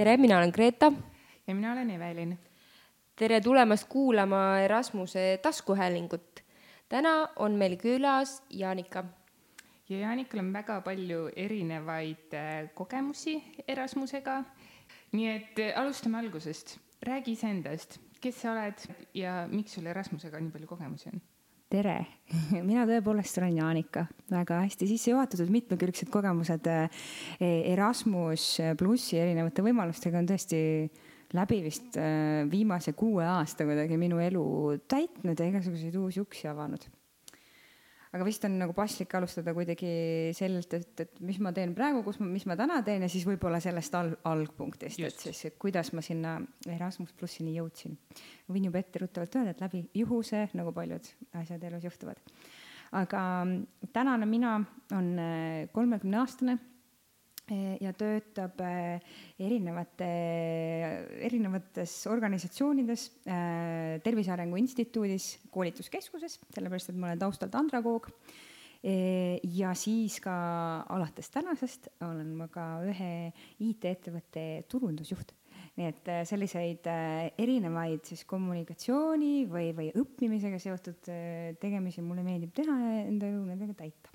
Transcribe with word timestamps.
tere, 0.00 0.16
mina 0.16 0.38
olen 0.38 0.50
Greta. 0.50 0.92
ja 1.46 1.54
mina 1.54 1.72
olen 1.72 1.90
Evelin. 1.90 2.38
tere 3.16 3.40
tulemast 3.40 3.88
kuulama 3.88 4.58
Erasmuse 4.58 5.38
taskuhäälingut. 5.42 6.40
täna 6.88 7.28
on 7.36 7.52
meil 7.52 7.76
külas 7.76 8.42
Jaanika. 8.50 9.04
ja 9.88 9.98
Jaanikal 9.98 10.40
on 10.40 10.52
väga 10.52 10.80
palju 10.80 11.28
erinevaid 11.36 12.32
äh, 12.32 12.70
kogemusi 12.74 13.42
Erasmusega. 13.68 14.44
nii 15.12 15.28
et 15.28 15.58
äh, 15.58 15.80
alustame 15.80 16.18
algusest. 16.18 16.78
räägi 17.02 17.32
iseendast, 17.32 17.98
kes 18.20 18.42
sa 18.42 18.52
oled 18.52 18.78
ja 19.14 19.48
miks 19.50 19.74
sul 19.74 19.86
Erasmusega 19.86 20.40
nii 20.40 20.50
palju 20.50 20.66
kogemusi 20.66 21.08
on? 21.12 21.20
Tere, 21.70 21.96
mina 22.68 22.84
tõepoolest 22.88 23.38
olen 23.40 23.60
Jaanika, 23.60 24.04
väga 24.30 24.60
hästi 24.64 24.88
sisse 24.90 25.12
juhatatud, 25.12 25.50
mitmekülgsed 25.54 26.10
kogemused 26.12 26.66
eh, 26.70 27.02
Erasmus 27.72 28.52
plussi 28.78 29.20
erinevate 29.20 29.64
võimalustega 29.66 30.20
on 30.20 30.28
tõesti 30.30 30.60
läbi 31.38 31.60
vist 31.64 31.98
eh, 32.00 32.42
viimase 32.50 32.94
kuue 32.98 33.26
aasta 33.26 33.66
kuidagi 33.68 33.98
minu 34.00 34.18
elu 34.22 34.46
täitnud 34.90 35.38
ja 35.38 35.52
igasuguseid 35.52 36.00
uusi 36.00 36.22
uksi 36.24 36.50
avanud 36.50 36.88
aga 38.10 38.26
vist 38.26 38.44
on 38.46 38.56
nagu 38.58 38.74
paslik 38.74 39.12
alustada 39.14 39.52
kuidagi 39.54 39.90
sellelt, 40.36 40.72
et, 40.74 41.02
et 41.04 41.20
mis 41.26 41.38
ma 41.42 41.52
teen 41.54 41.74
praegu, 41.76 42.02
kus 42.06 42.18
ma, 42.22 42.26
mis 42.30 42.46
ma 42.50 42.56
täna 42.58 42.80
teen 42.86 43.04
ja 43.06 43.10
siis 43.12 43.26
võib-olla 43.28 43.60
sellest 43.62 43.94
al-, 43.98 44.16
algpunktist, 44.30 45.02
et 45.06 45.26
siis, 45.26 45.44
et 45.46 45.58
kuidas 45.62 45.92
ma 45.94 46.02
sinna 46.04 46.38
Erasmus 46.70 47.12
plussini 47.18 47.54
jõudsin. 47.58 47.94
võin 48.50 48.66
juba 48.66 48.82
etteruttavalt 48.82 49.38
öelda, 49.38 49.54
et 49.54 49.62
läbi 49.62 49.84
juhuse, 50.02 50.48
nagu 50.58 50.74
paljud 50.74 51.12
asjad 51.42 51.68
elus 51.70 51.86
juhtuvad. 51.86 52.18
aga 52.98 53.22
tänane 53.92 54.26
mina 54.26 54.56
on 54.96 55.14
kolmekümne 55.72 56.18
aastane 56.18 56.58
ja 57.80 57.92
töötab 57.96 58.60
äh, 58.64 59.00
erinevate, 59.40 60.10
erinevates 61.26 61.94
organisatsioonides, 62.10 63.06
äh, 63.26 63.98
Tervise 64.04 64.34
Arengu 64.34 64.60
Instituudis, 64.60 65.32
koolituskeskuses, 65.54 66.38
sellepärast 66.54 66.92
et 66.92 67.00
ma 67.00 67.10
olen 67.10 67.24
taustalt 67.24 67.58
andragoog. 67.58 68.10
ja 68.80 69.74
siis 69.76 70.14
ka 70.24 70.34
alates 70.88 71.28
tänasest 71.28 71.90
olen 72.00 72.30
ma 72.38 72.46
ka 72.48 72.78
ühe 72.88 73.10
IT-ettevõtte 73.60 74.44
turundusjuht 74.72 75.34
nii 75.76 75.88
et 75.90 76.08
selliseid 76.24 76.88
erinevaid 76.88 78.08
siis 78.08 78.24
kommunikatsiooni 78.24 79.44
või, 79.52 79.74
või 79.76 79.90
õppimisega 80.00 80.62
seotud 80.64 81.12
tegemisi 81.60 82.00
mulle 82.00 82.24
meeldib 82.24 82.56
teha 82.56 82.78
ja 82.80 82.96
enda 83.02 83.28
elu 83.28 83.44
nendega 83.50 83.76
täita 83.82 84.09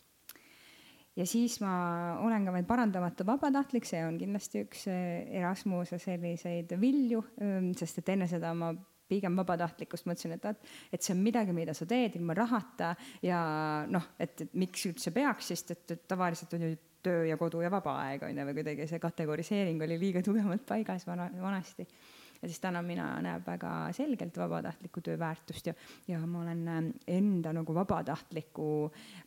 ja 1.15 1.25
siis 1.27 1.59
ma 1.63 1.75
olen 2.23 2.47
ka 2.47 2.53
veel 2.55 2.67
parandamatu 2.67 3.27
vabatahtlik, 3.27 3.87
see 3.87 4.01
on 4.05 4.17
kindlasti 4.19 4.65
üks 4.65 4.87
eh, 4.91 5.37
Erasmuse 5.39 5.99
selliseid 6.01 6.75
vilju, 6.81 7.23
ehm, 7.41 7.71
sest 7.77 8.01
et 8.01 8.11
enne 8.15 8.27
seda 8.31 8.53
ma 8.57 8.73
pigem 9.09 9.37
vabatahtlikkust 9.37 10.07
mõtlesin, 10.09 10.33
et 10.35 10.47
et 10.93 11.03
see 11.03 11.13
on 11.13 11.21
midagi, 11.21 11.53
mida 11.53 11.75
sa 11.77 11.85
teed 11.85 12.17
ilma 12.17 12.33
rahata 12.37 12.95
ja 13.23 13.39
noh, 13.89 14.11
et 14.19 14.47
miks 14.57 14.87
üldse 14.89 15.13
peaks, 15.13 15.53
sest 15.53 15.71
et, 15.75 15.85
et 15.93 16.05
tavaliselt 16.09 16.53
on 16.57 16.65
ju 16.65 16.75
töö 17.05 17.25
ja 17.29 17.37
kodu 17.37 17.61
ja 17.61 17.69
vaba 17.69 17.99
aeg 18.07 18.25
on 18.25 18.37
ju, 18.37 18.47
või 18.49 18.57
kuidagi 18.57 18.87
see 18.89 19.01
kategoriseering 19.01 19.81
oli 19.85 19.99
liiga 20.01 20.23
tugevalt 20.25 20.65
paigas 20.65 21.05
vana, 21.07 21.29
vanasti 21.37 21.85
ja 22.45 22.49
siis 22.49 22.61
täna 22.61 22.81
mina 22.85 23.07
näen 23.25 23.41
väga 23.45 23.69
selgelt 23.97 24.37
vabatahtliku 24.37 25.01
töö 25.01 25.17
väärtust 25.19 25.65
ja, 25.67 25.73
ja 26.07 26.19
ma 26.29 26.43
olen 26.43 26.67
ähm, 26.67 26.89
enda 27.07 27.53
nagu 27.57 27.73
vabatahtliku 27.73 28.67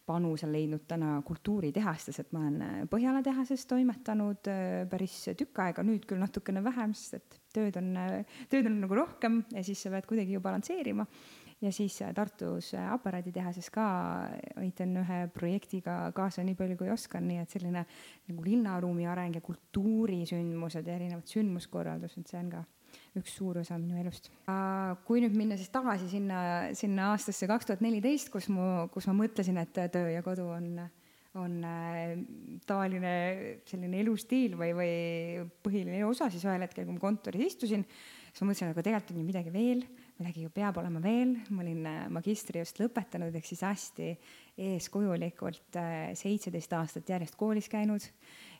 panuse 0.06 0.46
leidnud 0.52 0.86
täna 0.86 1.16
kultuuritehastes, 1.26 2.20
et 2.22 2.30
ma 2.32 2.44
olen 2.44 2.62
äh, 2.62 2.76
Põhjala 2.90 3.24
tehases 3.26 3.66
toimetanud 3.66 4.52
äh, 4.52 4.84
päris 4.90 5.16
tükk 5.34 5.64
aega, 5.64 5.82
nüüd 5.82 6.06
küll 6.06 6.22
natukene 6.22 6.62
vähem, 6.64 6.94
sest 6.94 7.18
et 7.18 7.40
tööd 7.58 7.80
on, 7.82 7.90
äh, 7.98 8.38
tööd 8.52 8.70
on 8.70 8.78
nagu 8.84 9.02
rohkem 9.02 9.42
ja 9.50 9.66
siis 9.66 9.82
sa 9.82 9.92
pead 9.96 10.06
kuidagi 10.06 10.38
ju 10.38 10.44
balansseerima. 10.44 11.08
Ja 11.58 11.72
siis 11.74 11.96
Tartus 12.14 12.68
aparaaditehases 12.78 13.66
ka 13.74 13.84
aitan 14.62 14.92
ühe 15.00 15.16
projektiga 15.34 16.04
kaasa 16.14 16.44
nii 16.46 16.54
palju, 16.54 16.76
kui 16.78 16.92
oskan, 16.94 17.26
nii 17.26 17.42
et 17.42 17.50
selline 17.50 17.82
nagu 18.30 18.44
linnaruumi 18.46 19.08
areng 19.10 19.34
ja 19.34 19.42
kultuurisündmused 19.42 20.86
ja 20.86 20.94
erinevad 20.94 21.26
sündmuskorraldused, 21.26 22.30
see 22.30 22.38
on 22.38 22.52
ka 22.54 22.62
üks 23.18 23.34
suur 23.38 23.60
osa 23.62 23.78
minu 23.80 23.98
elust. 24.00 24.30
kui 25.06 25.22
nüüd 25.24 25.36
minna 25.36 25.58
siis 25.58 25.72
tagasi 25.74 26.08
sinna, 26.10 26.40
sinna 26.78 27.12
aastasse 27.14 27.48
kaks 27.50 27.68
tuhat 27.68 27.82
neliteist, 27.84 28.30
kus 28.32 28.48
mu, 28.52 28.88
kus 28.94 29.08
ma 29.10 29.16
mõtlesin, 29.22 29.58
et 29.62 29.74
töö 29.94 30.08
ja 30.12 30.22
kodu 30.26 30.48
on, 30.54 30.68
on 31.38 31.56
äh, 31.66 32.14
tavaline 32.68 33.14
selline 33.68 34.02
elustiil 34.02 34.56
või, 34.60 34.74
või 34.76 34.92
põhiline 35.64 36.04
osa, 36.08 36.30
siis 36.32 36.46
ühel 36.48 36.66
hetkel, 36.66 36.86
kui 36.86 36.96
ma 36.96 37.02
kontoris 37.02 37.52
istusin, 37.52 37.86
siis 38.30 38.42
ma 38.42 38.50
mõtlesin, 38.50 38.74
aga 38.74 38.86
tegelikult 38.86 39.16
on 39.16 39.22
ju 39.22 39.28
midagi 39.32 39.54
veel, 39.54 39.84
midagi 40.18 40.42
ju 40.42 40.50
peab 40.50 40.80
olema 40.80 41.00
veel, 41.02 41.36
ma 41.54 41.62
olin 41.62 41.86
äh, 41.86 42.04
magistri 42.10 42.58
just 42.58 42.80
lõpetanud, 42.82 43.34
ehk 43.38 43.46
siis 43.46 43.62
hästi 43.62 44.08
eeskujulikult 44.68 45.78
äh, 45.78 46.10
seitseteist 46.18 46.74
aastat 46.74 47.12
järjest 47.12 47.38
koolis 47.38 47.68
käinud 47.70 48.02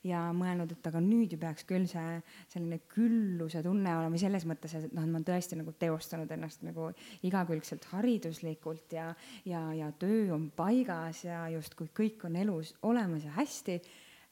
ja 0.07 0.29
mõelnud, 0.37 0.71
et 0.77 0.87
aga 0.91 1.01
nüüd 1.03 1.35
ju 1.35 1.41
peaks 1.43 1.67
küll 1.67 1.89
see 1.91 2.21
selline 2.53 2.79
külluse 2.91 3.63
tunne 3.67 3.97
olema 3.99 4.21
selles 4.21 4.47
mõttes, 4.47 4.77
et 4.79 4.87
noh, 4.93 5.03
et 5.03 5.11
ma 5.11 5.19
olen 5.19 5.27
tõesti 5.27 5.59
nagu 5.59 5.75
teostanud 5.83 6.31
ennast 6.37 6.63
nagu 6.67 6.93
igakülgselt 7.27 7.89
hariduslikult 7.91 8.95
ja, 8.95 9.11
ja, 9.49 9.65
ja 9.75 9.91
töö 9.99 10.31
on 10.37 10.49
paigas 10.55 11.25
ja 11.27 11.43
justkui 11.57 11.91
kõik 11.91 12.29
on 12.31 12.39
elus 12.39 12.77
olemas 12.87 13.27
ja 13.27 13.35
hästi. 13.35 13.81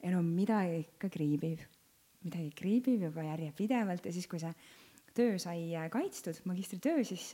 ja 0.05 0.15
no 0.15 0.23
midagi 0.23 0.85
ikka 0.85 1.11
kriibib, 1.11 1.63
midagi 2.23 2.51
kriibib 2.55 3.09
juba 3.09 3.27
järjepidevalt 3.27 4.07
ja 4.07 4.15
siis, 4.15 4.31
kui 4.31 4.39
see 4.39 4.55
töö 5.17 5.41
sai 5.43 5.73
kaitstud, 5.93 6.45
magistritöö, 6.49 7.05
siis 7.07 7.33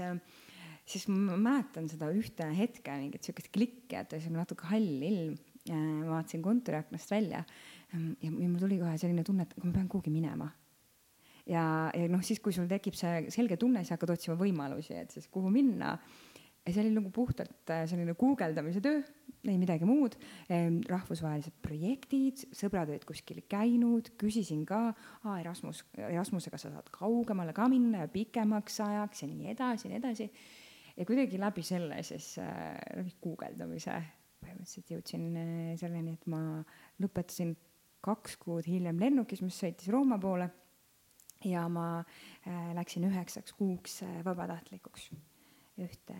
siis 0.88 1.06
ma 1.10 1.36
mäletan 1.38 1.86
seda 1.90 2.08
ühte 2.14 2.48
hetke, 2.56 2.94
mingit 2.98 3.22
sihukest 3.22 3.52
klikki, 3.54 3.96
et 4.00 4.14
oli 4.16 4.32
natuke 4.34 4.66
hall 4.70 5.06
ilm. 5.08 5.38
ma 5.70 6.16
vaatasin 6.16 6.42
kontoriaknast 6.42 7.12
välja 7.12 7.44
ja, 7.92 8.30
ja 8.30 8.48
mul 8.48 8.58
tuli 8.58 8.80
kohe 8.80 8.96
selline 8.98 9.24
tunne, 9.26 9.46
et 9.46 9.64
ma 9.64 9.72
pean 9.74 9.88
kuhugi 9.88 10.10
minema. 10.10 10.48
ja, 11.46 11.64
ja 11.94 12.08
noh, 12.10 12.22
siis 12.24 12.40
kui 12.42 12.54
sul 12.54 12.68
tekib 12.70 12.96
see 12.98 13.30
selge 13.34 13.58
tunne, 13.60 13.82
siis 13.82 13.94
hakkad 13.96 14.14
otsima 14.16 14.36
võimalusi, 14.40 14.96
et 14.98 15.14
siis 15.14 15.28
kuhu 15.30 15.50
minna. 15.50 15.96
Ja 16.66 16.72
see 16.72 16.84
oli 16.84 16.94
nagu 16.94 17.10
puhtalt 17.14 17.70
äh, 17.74 17.84
selline 17.90 18.14
guugeldamise 18.18 18.82
töö, 18.84 19.02
ei 19.42 19.58
midagi 19.58 19.86
muud. 19.88 20.14
Rahvusvahelised 20.88 21.56
projektid, 21.64 22.44
sõbrad 22.54 22.92
olid 22.92 23.02
kuskil 23.08 23.40
käinud, 23.50 24.12
küsisin 24.20 24.62
ka, 24.68 24.92
aa 25.26 25.38
Erasmus, 25.42 25.82
Erasmusega 25.98 26.60
sa 26.62 26.70
saad 26.70 26.90
kaugemale 26.94 27.54
ka 27.56 27.66
minna 27.72 28.04
ja 28.04 28.12
pikemaks 28.12 28.78
ajaks 28.84 29.24
ja 29.24 29.30
nii 29.32 29.50
edasi 29.56 29.88
ja 29.88 29.92
nii 29.92 30.02
edasi. 30.02 30.30
ja 30.96 31.06
kuidagi 31.08 31.40
läbi 31.40 31.64
selle 31.66 32.02
siis 32.06 32.36
äh,, 32.38 32.76
läbi 33.00 33.16
guugeldamise 33.24 33.98
põhimõtteliselt 34.42 34.94
jõudsin 34.94 35.28
äh, 35.38 35.74
selleni, 35.80 36.16
et 36.18 36.26
ma 36.30 36.62
lõpetasin 37.02 37.54
kaks 38.02 38.36
kuud 38.42 38.66
hiljem 38.66 38.98
lennukis, 39.00 39.42
mis 39.42 39.58
sõitis 39.58 39.90
Rooma 39.92 40.18
poole. 40.22 40.50
ja 41.44 41.66
ma 41.68 41.98
äh, 41.98 42.70
läksin 42.74 43.08
üheksaks 43.08 43.54
kuuks 43.58 44.02
äh, 44.06 44.20
vabatahtlikuks 44.24 45.10
ühte 45.80 46.16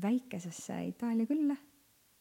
väikesesse 0.00 0.78
Itaalia 0.88 1.28
külla, 1.28 1.56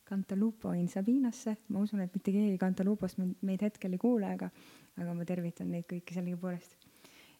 Cantalupo 0.10 0.72
in 0.74 0.88
Sabinasse, 0.90 1.56
ma 1.70 1.84
usun, 1.86 2.02
et 2.02 2.14
mitte 2.16 2.34
keegi 2.34 2.58
Cantalupost 2.58 3.20
meid 3.46 3.62
hetkel 3.62 3.94
ei 3.94 4.02
kuule, 4.02 4.32
aga, 4.34 4.50
aga 4.98 5.14
ma 5.14 5.28
tervitan 5.28 5.70
neid 5.70 5.86
kõiki 5.90 6.18
sellegipoolest. 6.18 6.78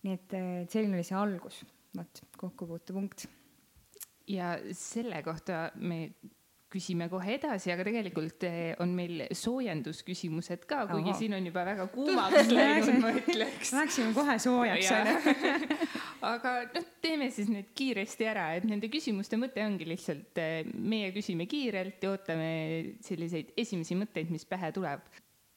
nii 0.06 0.16
et, 0.16 0.34
äh, 0.38 0.50
selline 0.72 0.96
oli 0.96 1.04
see 1.04 1.18
algus, 1.18 1.64
vot 1.98 2.22
kokkupuutepunkt. 2.38 3.26
ja 4.30 4.58
selle 4.72 5.24
kohta 5.24 5.72
me 5.76 6.12
küsime 6.70 7.08
kohe 7.10 7.34
edasi, 7.40 7.72
aga 7.74 7.86
tegelikult 7.88 8.44
eh, 8.46 8.76
on 8.84 8.92
meil 8.94 9.24
soojendusküsimused 9.34 10.68
ka, 10.70 10.84
kuigi 10.92 11.14
Aha. 11.14 11.18
siin 11.18 11.34
on 11.40 11.48
juba 11.50 11.64
väga 11.66 11.88
kuumaks 11.90 12.52
läinud, 12.58 13.00
ma 13.02 13.14
ütleks. 13.18 13.74
Läksime 13.74 14.14
kohe 14.14 14.38
soojaks, 14.44 14.92
onju. 15.00 15.80
aga 16.26 16.54
noh, 16.74 16.90
teeme 17.04 17.30
siis 17.34 17.50
nüüd 17.52 17.72
kiiresti 17.78 18.28
ära, 18.30 18.50
et 18.58 18.68
nende 18.68 18.90
küsimuste 18.92 19.40
mõte 19.40 19.64
ongi 19.66 19.88
lihtsalt, 19.90 20.42
eh, 20.42 20.68
meie 20.74 21.14
küsime 21.16 21.48
kiirelt 21.50 22.04
ja 22.04 22.14
ootame 22.14 22.52
selliseid 23.06 23.54
esimesi 23.60 23.98
mõtteid, 24.00 24.32
mis 24.34 24.46
pähe 24.50 24.72
tuleb. 24.76 25.02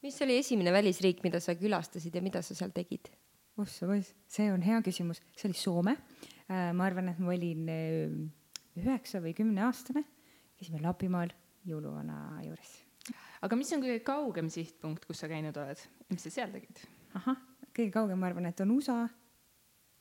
mis 0.02 0.16
oli 0.22 0.38
esimene 0.38 0.72
välisriik, 0.74 1.22
mida 1.22 1.38
sa 1.40 1.54
külastasid 1.54 2.14
ja 2.14 2.22
mida 2.22 2.42
sa 2.42 2.54
seal 2.54 2.72
tegid? 2.74 3.10
ossa 3.58 3.86
poiss, 3.86 4.14
see 4.26 4.48
on 4.50 4.62
hea 4.64 4.80
küsimus, 4.82 5.20
see 5.36 5.50
oli 5.50 5.58
Soome. 5.58 5.96
Äh, 6.48 6.72
ma 6.74 6.86
arvan, 6.88 7.10
et 7.12 7.18
ma 7.20 7.30
olin 7.34 7.68
äh, 7.68 8.16
üheksa 8.80 9.20
või 9.22 9.34
kümneaastane 9.36 10.02
käisime 10.62 10.82
Lapimaal 10.82 11.32
jõuluvana 11.66 12.38
juures. 12.46 12.72
aga 13.42 13.56
mis 13.58 13.72
on 13.74 13.82
kõige 13.82 14.02
kaugem 14.06 14.50
sihtpunkt, 14.52 15.06
kus 15.08 15.22
sa 15.22 15.30
käinud 15.30 15.56
oled, 15.58 15.80
mis 16.10 16.22
sa 16.22 16.30
seal 16.30 16.52
tegid? 16.54 16.84
ahah, 17.18 17.40
kõige 17.74 17.90
kaugem, 17.94 18.20
ma 18.20 18.30
arvan, 18.30 18.46
et 18.46 18.62
on 18.62 18.76
USA, 18.76 19.00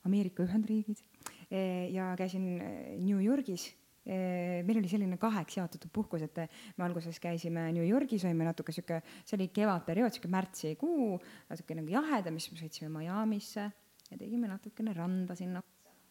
Ameerika 0.08 0.44
Ühendriigid 0.46 1.02
e, 1.50 1.90
ja 1.94 2.12
käisin 2.20 2.48
e, 2.58 2.72
New 3.02 3.22
Yorgis 3.22 3.68
e, 4.06 4.62
meil 4.66 4.82
oli 4.82 4.90
selline 4.92 5.20
kaheks 5.22 5.60
jaotatud 5.60 5.92
puhkus, 5.94 6.26
et 6.26 6.42
me 6.78 6.88
alguses 6.88 7.20
käisime 7.22 7.68
New 7.76 7.86
Yorgis, 7.86 8.26
olime 8.26 8.48
natuke 8.48 8.74
sihuke, 8.76 9.02
see 9.26 9.38
oli 9.38 9.52
kevadperiood, 9.54 10.16
sihuke 10.16 10.32
märtsikuu, 10.34 11.20
natuke 11.52 11.78
nagu 11.78 11.94
jahedam, 11.94 12.40
siis 12.42 12.56
me 12.56 12.64
sõitsime 12.64 12.92
Miami'sse, 12.96 13.68
ja 14.12 14.20
tegime 14.20 14.50
natukene 14.52 14.96
randa 14.98 15.38
sinna 15.38 15.62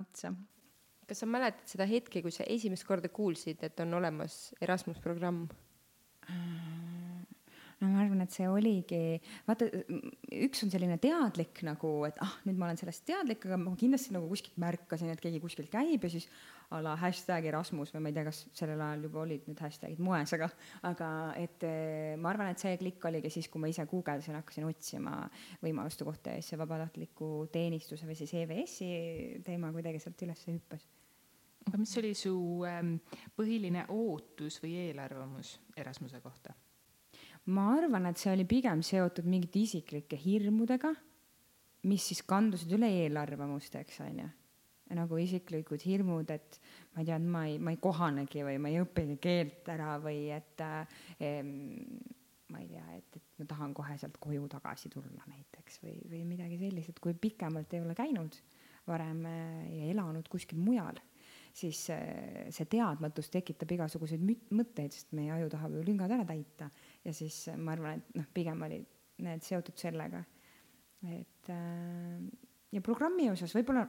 otsa. 0.00 0.32
kas 1.10 1.24
sa 1.24 1.26
mäletad 1.26 1.66
seda 1.66 1.88
hetke, 1.90 2.22
kui 2.22 2.30
sa 2.30 2.46
esimest 2.46 2.86
korda 2.86 3.10
kuulsid, 3.10 3.64
et 3.66 3.80
on 3.82 3.98
olemas 3.98 4.54
Erasmus 4.62 5.02
programm? 5.02 5.48
No 7.80 7.88
ma 7.88 8.02
arvan, 8.04 8.20
et 8.24 8.34
see 8.34 8.46
oligi, 8.50 9.00
vaata, 9.46 9.66
üks 10.44 10.64
on 10.66 10.72
selline 10.72 10.98
teadlik 11.00 11.62
nagu, 11.66 11.92
et 12.08 12.18
ah, 12.24 12.34
nüüd 12.44 12.60
ma 12.60 12.68
olen 12.68 12.80
sellest 12.80 13.06
teadlik, 13.08 13.46
aga 13.48 13.58
ma 13.60 13.72
kindlasti 13.80 14.14
nagu 14.16 14.28
kuskilt 14.30 14.58
märkasin, 14.60 15.12
et 15.12 15.22
keegi 15.22 15.40
kuskil 15.42 15.70
käib 15.72 16.04
ja 16.04 16.12
siis 16.12 16.28
a 16.70 16.78
la 16.84 16.92
hashtag 17.00 17.48
Erasmus 17.50 17.90
või 17.94 18.04
ma 18.04 18.12
ei 18.12 18.18
tea, 18.18 18.26
kas 18.28 18.44
sellel 18.54 18.84
ajal 18.84 19.08
juba 19.08 19.24
olid 19.24 19.48
need 19.50 19.64
hashtag'id 19.64 20.04
moes, 20.04 20.36
aga, 20.36 20.50
aga 20.86 21.10
et 21.40 21.66
eh, 21.66 22.14
ma 22.20 22.30
arvan, 22.34 22.52
et 22.52 22.62
see 22.62 22.76
klikk 22.78 23.08
oligi 23.10 23.32
siis, 23.32 23.50
kui 23.50 23.62
ma 23.64 23.72
ise 23.72 23.88
guugeldasin, 23.90 24.38
hakkasin 24.38 24.68
otsima 24.68 25.16
võimaluste 25.64 26.06
kohta 26.06 26.36
ja 26.36 26.44
siis 26.44 26.54
see 26.54 26.60
vabatahtliku 26.60 27.32
teenistuse 27.52 28.06
või 28.06 28.18
siis 28.20 28.36
EVS-i 28.44 28.90
teema 29.46 29.72
kuidagi 29.74 30.02
sealt 30.02 30.28
üles 30.28 30.46
hüppas 30.52 30.86
aga 31.68 31.78
mis 31.78 31.92
oli 32.00 32.14
su 32.16 32.32
ähm, 32.68 32.96
põhiline 33.36 33.84
ootus 33.92 34.58
või 34.62 34.76
eelarvamus 34.86 35.58
Erasmuse 35.78 36.22
kohta? 36.24 36.54
Ma 37.48 37.70
arvan, 37.76 38.10
et 38.10 38.20
see 38.20 38.32
oli 38.34 38.44
pigem 38.48 38.82
seotud 38.84 39.28
mingite 39.28 39.62
isiklike 39.62 40.18
hirmudega, 40.20 40.92
mis 41.88 42.10
siis 42.10 42.20
kandusid 42.28 42.72
üle 42.76 42.90
eelarvamusteks, 43.04 44.02
onju. 44.04 44.28
nagu 44.90 45.18
isiklikud 45.22 45.84
hirmud, 45.86 46.30
et 46.34 46.58
ma 46.92 47.02
ei 47.02 47.06
tea, 47.06 47.16
et 47.16 47.26
ma 47.34 47.44
ei, 47.46 47.58
ma 47.62 47.70
ei 47.70 47.78
kohanegi 47.78 48.42
või 48.42 48.56
ma 48.58 48.72
ei 48.72 48.80
õpigi 48.82 49.20
keelt 49.22 49.68
ära 49.70 49.92
või 50.02 50.24
et 50.34 50.64
äh, 50.66 50.96
ma 52.50 52.58
ei 52.58 52.66
tea, 52.72 52.86
et, 52.96 53.20
et 53.20 53.38
ma 53.38 53.46
tahan 53.52 53.74
kohe 53.76 53.94
sealt 54.00 54.18
koju 54.18 54.48
tagasi 54.50 54.90
tulla 54.90 55.22
näiteks 55.30 55.78
või, 55.84 55.94
või 56.10 56.24
midagi 56.32 56.58
sellist, 56.58 56.90
et 56.90 56.98
kui 56.98 57.14
pikemalt 57.14 57.70
ei 57.78 57.84
ole 57.84 57.94
käinud 57.94 58.40
varem 58.90 59.22
äh, 59.30 59.70
ja 59.76 59.92
elanud 59.94 60.26
kuskil 60.28 60.58
mujal 60.58 60.98
siis 61.56 61.82
see 61.88 62.66
teadmatus 62.70 63.30
tekitab 63.32 63.72
igasuguseid 63.76 64.22
mõtteid, 64.54 64.94
sest 64.94 65.14
meie 65.16 65.32
aju 65.34 65.48
tahab 65.52 65.74
ju 65.76 65.86
lüngad 65.86 66.12
ära 66.14 66.26
täita 66.28 66.70
ja 67.04 67.14
siis 67.16 67.46
ma 67.58 67.74
arvan, 67.74 67.98
et 68.00 68.20
noh, 68.20 68.28
pigem 68.34 68.62
olid 68.66 68.86
need 69.24 69.44
seotud 69.44 69.76
sellega. 69.80 70.22
et 71.02 71.50
äh, 71.50 72.20
ja 72.72 72.80
programmi 72.84 73.30
osas 73.32 73.54
võib-olla 73.56 73.86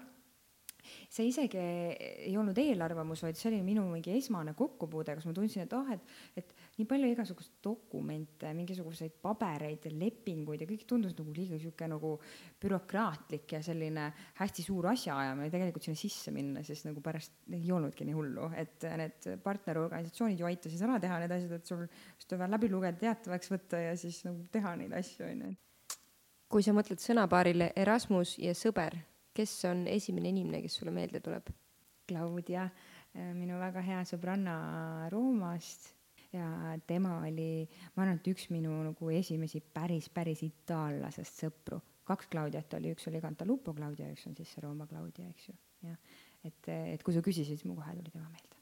see 1.12 1.28
isegi 1.30 1.60
ei 1.62 2.34
olnud 2.40 2.58
eelarvamus, 2.58 3.24
vaid 3.26 3.38
see 3.38 3.52
oli 3.52 3.62
minu 3.66 3.84
mingi 3.90 4.16
esmane 4.18 4.56
kokkupuude, 4.58 5.16
kus 5.18 5.28
ma 5.30 5.36
tundsin, 5.38 5.68
et 5.68 5.76
oh, 5.78 5.92
et, 5.94 6.16
et 6.42 6.54
nii 6.78 6.88
palju 6.88 7.10
igasuguseid 7.12 7.58
dokumente, 7.64 8.52
mingisuguseid 8.56 9.18
pabereid 9.22 9.86
ja 9.86 9.92
lepinguid 9.94 10.64
ja 10.64 10.68
kõik 10.70 10.86
tundus 10.90 11.14
nagu 11.18 11.34
liiga 11.36 11.60
sihuke 11.60 11.90
nagu 11.92 12.14
bürokraatlik 12.62 13.58
ja 13.58 13.62
selline 13.66 14.08
hästi 14.40 14.66
suur 14.66 14.88
asjaajamine 14.94 15.52
tegelikult 15.54 15.88
sinna 15.88 16.00
sisse 16.00 16.34
minna, 16.36 16.64
siis 16.68 16.86
nagu 16.88 17.04
pärast 17.04 17.36
ei 17.52 17.68
olnudki 17.76 18.08
nii 18.08 18.18
hullu, 18.18 18.48
et 18.56 18.88
need 19.04 19.30
partnerorganisatsioonid 19.44 20.40
ju 20.40 20.50
aitasid 20.50 20.88
ära 20.88 20.98
teha 21.04 21.20
need 21.22 21.36
asjad, 21.38 21.58
et 21.60 21.74
sul 21.74 21.86
just 21.86 22.38
vaja 22.38 22.50
läbi 22.56 22.72
lugeda, 22.72 23.00
teatavaks 23.04 23.52
võtta 23.52 23.84
ja 23.90 23.94
siis 24.00 24.24
nagu 24.28 24.48
teha 24.52 24.76
neid 24.80 24.96
asju, 24.96 25.28
onju. 25.28 25.54
kui 26.52 26.64
sa 26.64 26.76
mõtled 26.76 27.00
sõnapaarile 27.04 27.74
Erasmus 27.80 28.38
ja 28.40 28.56
sõber 28.58 28.98
kes 29.34 29.54
on 29.70 29.86
esimene 29.88 30.32
inimene, 30.32 30.62
kes 30.64 30.80
sulle 30.80 30.94
meelde 30.96 31.22
tuleb? 31.24 31.50
Claudia, 32.08 32.68
minu 33.38 33.60
väga 33.62 33.84
hea 33.86 34.04
sõbranna 34.08 34.56
Roomast 35.12 35.92
ja 36.34 36.78
tema 36.88 37.18
oli, 37.26 37.68
ma 37.96 38.06
arvan, 38.06 38.20
et 38.22 38.30
üks 38.32 38.48
minu 38.54 38.74
nagu 38.86 39.10
esimesi 39.14 39.62
päris, 39.74 40.10
päris 40.14 40.44
itaallasest 40.48 41.44
sõpru. 41.46 41.82
kaks 42.08 42.32
Claudiat 42.32 42.74
oli, 42.80 42.94
üks 42.96 43.08
oli 43.08 43.22
Cantalupo 43.24 43.74
Claudia, 43.74 44.10
üks 44.12 44.26
on 44.28 44.36
siis 44.36 44.50
see 44.54 44.64
Rooma 44.64 44.88
Claudia, 44.88 45.28
eks 45.30 45.50
ju, 45.50 45.58
jah. 45.90 46.00
et, 46.44 46.72
et 46.96 47.04
kui 47.04 47.14
sa 47.16 47.22
küsisid, 47.26 47.60
siis 47.60 47.68
mul 47.68 47.80
kohe 47.80 47.94
tuli 47.98 48.14
tema 48.14 48.30
meelde. 48.30 48.58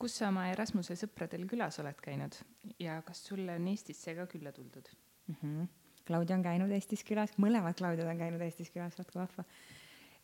kus 0.00 0.16
sa 0.16 0.30
oma 0.30 0.46
Erasmuse 0.52 0.96
sõpradel 0.96 1.44
külas 1.46 1.78
oled 1.82 2.00
käinud 2.00 2.38
ja 2.80 3.02
kas 3.06 3.26
sulle 3.26 3.58
on 3.58 3.68
Eestisse 3.68 4.14
ka 4.16 4.26
külla 4.30 4.52
tuldud 4.52 4.88
mm? 5.28 5.36
-hmm 5.42 5.68
Claudia 6.10 6.36
on 6.36 6.42
käinud 6.42 6.72
Eestis 6.74 7.04
külas, 7.06 7.30
mõlemad 7.38 7.76
Claudiad 7.78 8.08
on 8.10 8.18
käinud 8.18 8.42
Eestis 8.42 8.72
külas, 8.74 8.96
vaat 8.98 9.10
kui 9.12 9.20
vahva. 9.20 9.44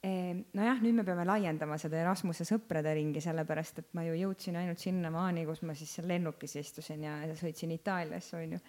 Nojah, 0.05 0.83
nüüd 0.85 0.95
me 0.95 1.03
peame 1.07 1.25
laiendama 1.27 1.79
seda 1.81 1.99
Erasmuse 1.99 2.45
sõprade 2.47 2.93
ringi, 2.95 3.23
sellepärast 3.25 3.81
et 3.81 3.89
ma 3.97 4.05
ju 4.07 4.15
jõudsin 4.15 4.59
ainult 4.61 4.79
sinnamaani, 4.79 5.47
kus 5.49 5.65
ma 5.67 5.75
siis 5.75 5.97
seal 5.97 6.07
lennukis 6.11 6.55
istusin 6.61 7.03
ja 7.09 7.17
sõitsin 7.39 7.73
Itaaliasse, 7.75 8.37
onju. 8.39 8.61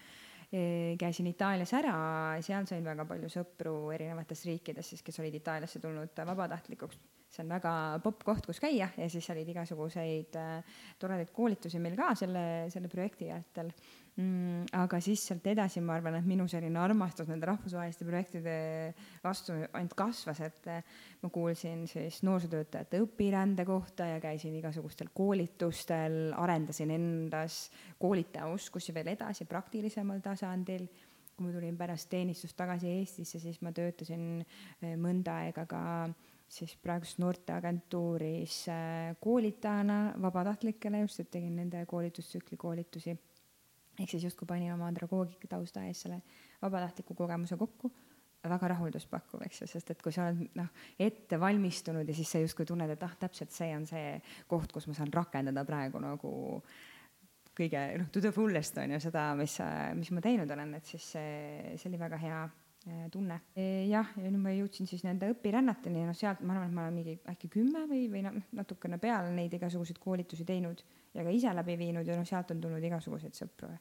Ehm, 0.47 0.95
käisin 0.97 1.27
Itaalias 1.27 1.75
ära, 1.75 1.97
seal 2.41 2.65
sain 2.65 2.87
väga 2.87 3.05
palju 3.05 3.29
sõpru 3.29 3.75
erinevatest 3.93 4.47
riikidest 4.47 4.95
siis, 4.95 5.03
kes 5.05 5.19
olid 5.19 5.35
Itaaliasse 5.41 5.83
tulnud 5.83 6.25
vabatahtlikuks 6.31 7.03
see 7.27 7.43
on 7.43 7.51
väga 7.51 7.71
popp 8.03 8.23
koht, 8.27 8.45
kus 8.47 8.61
käia 8.63 8.89
ja 8.95 9.07
siis 9.11 9.27
olid 9.33 9.49
igasuguseid 9.51 10.37
äh, 10.39 10.77
toredaid 10.99 11.31
koolitusi 11.35 11.81
meil 11.83 11.97
ka 11.99 12.13
selle, 12.17 12.43
selle 12.73 12.91
projekti 12.91 13.27
järgtel 13.29 13.73
mm,. 14.17 14.67
aga 14.77 14.99
siis 15.03 15.23
sealt 15.29 15.47
edasi 15.47 15.81
ma 15.85 15.95
arvan, 15.97 16.19
et 16.19 16.27
minu 16.27 16.47
selline 16.51 16.79
armastus 16.81 17.29
nende 17.31 17.47
rahvusvaheliste 17.49 18.07
projektide 18.07 18.55
vastu 19.23 19.55
ainult 19.71 19.95
kasvas, 19.97 20.41
et 20.45 20.69
äh, 20.73 20.95
ma 21.23 21.31
kuulsin 21.33 21.85
siis 21.89 22.21
noorsootöötajate 22.27 23.01
õpirände 23.05 23.65
kohta 23.67 24.09
ja 24.13 24.21
käisin 24.23 24.55
igasugustel 24.59 25.11
koolitustel, 25.13 26.33
arendasin 26.37 26.93
endas 26.95 27.67
koolitaja 27.99 28.49
oskusi 28.53 28.95
veel 28.95 29.13
edasi 29.15 29.47
praktilisemal 29.49 30.23
tasandil 30.25 30.87
kui 31.37 31.45
ma 31.45 31.53
tulin 31.53 31.75
pärast 31.77 32.09
teenistust 32.09 32.57
tagasi 32.57 32.89
Eestisse, 32.97 33.37
siis 33.37 33.59
ma 33.61 33.69
töötasin 33.75 34.41
äh, 34.41 34.95
mõnda 34.97 35.43
aega 35.43 35.67
ka 35.69 35.81
siis 36.49 36.73
praeguses 36.81 37.19
noorteagentuuris 37.21 38.55
äh, 38.71 39.13
koolitajana 39.21 40.15
vabatahtlikele 40.23 41.03
just, 41.03 41.21
et 41.21 41.31
tegin 41.31 41.59
nende 41.59 41.83
koolitustsükli 41.85 42.57
koolitusi. 42.57 43.17
Ehk 43.99 44.11
siis 44.13 44.27
justkui 44.27 44.47
panin 44.49 44.73
oma 44.73 44.89
andragoogika 44.91 45.49
tausta 45.51 45.85
ees 45.87 46.03
selle 46.05 46.21
vabatahtliku 46.61 47.15
kogemuse 47.17 47.57
kokku. 47.57 47.91
Väga 48.47 48.67
rahulduspakkuv, 48.71 49.41
eks 49.43 49.63
ju, 49.63 49.65
sest 49.67 49.89
et 49.91 50.01
kui 50.05 50.13
sa 50.13 50.27
oled 50.27 50.53
noh, 50.55 50.67
ette 51.03 51.39
valmistunud 51.41 52.07
ja 52.07 52.13
siis 52.15 52.29
sa 52.31 52.39
justkui 52.39 52.67
tunned, 52.69 52.93
et 52.93 53.01
ah, 53.03 53.15
täpselt 53.19 53.51
see 53.51 53.73
on 53.75 53.83
see 53.89 54.13
koht, 54.47 54.71
kus 54.71 54.87
ma 54.87 54.93
saan 54.95 55.11
rakendada 55.11 55.65
praegu 55.67 55.99
nagu 55.99 56.31
kõige 57.57 57.81
noh, 57.97 58.07
to 58.13 58.21
the 58.23 58.31
fullest 58.31 58.77
on 58.79 58.93
ju 58.93 59.01
seda, 59.03 59.25
mis, 59.35 59.57
mis 59.97 60.13
ma 60.15 60.23
teinud 60.23 60.53
olen, 60.53 60.77
et 60.77 60.93
siis 60.93 61.09
see, 61.17 61.75
see 61.75 61.89
oli 61.89 61.99
väga 61.99 62.21
hea 62.21 62.39
tunne. 63.11 63.39
E, 63.55 63.87
jah, 63.89 64.09
ja 64.17 64.29
nüüd 64.31 64.43
ma 64.43 64.53
jõudsin 64.55 64.87
siis 64.89 65.03
nende 65.05 65.29
õpirännateni 65.33 66.03
ja 66.03 66.09
noh, 66.09 66.17
sealt 66.17 66.43
ma 66.45 66.55
arvan, 66.55 66.69
et 66.69 66.75
ma 66.75 66.85
olen 66.85 66.99
mingi 66.99 67.15
äkki 67.31 67.49
kümme 67.57 67.85
või, 67.89 68.05
või 68.11 68.23
noh, 68.25 68.37
natukene 68.57 68.99
peale 69.01 69.31
neid 69.35 69.53
igasuguseid 69.57 69.99
koolitusi 70.03 70.45
teinud 70.47 70.83
ja 71.15 71.25
ka 71.25 71.33
ise 71.33 71.53
läbi 71.55 71.77
viinud 71.79 72.07
ja 72.07 72.17
noh, 72.17 72.27
sealt 72.27 72.53
on 72.53 72.61
tulnud 72.63 72.83
igasuguseid 72.83 73.35
sõpru. 73.37 73.71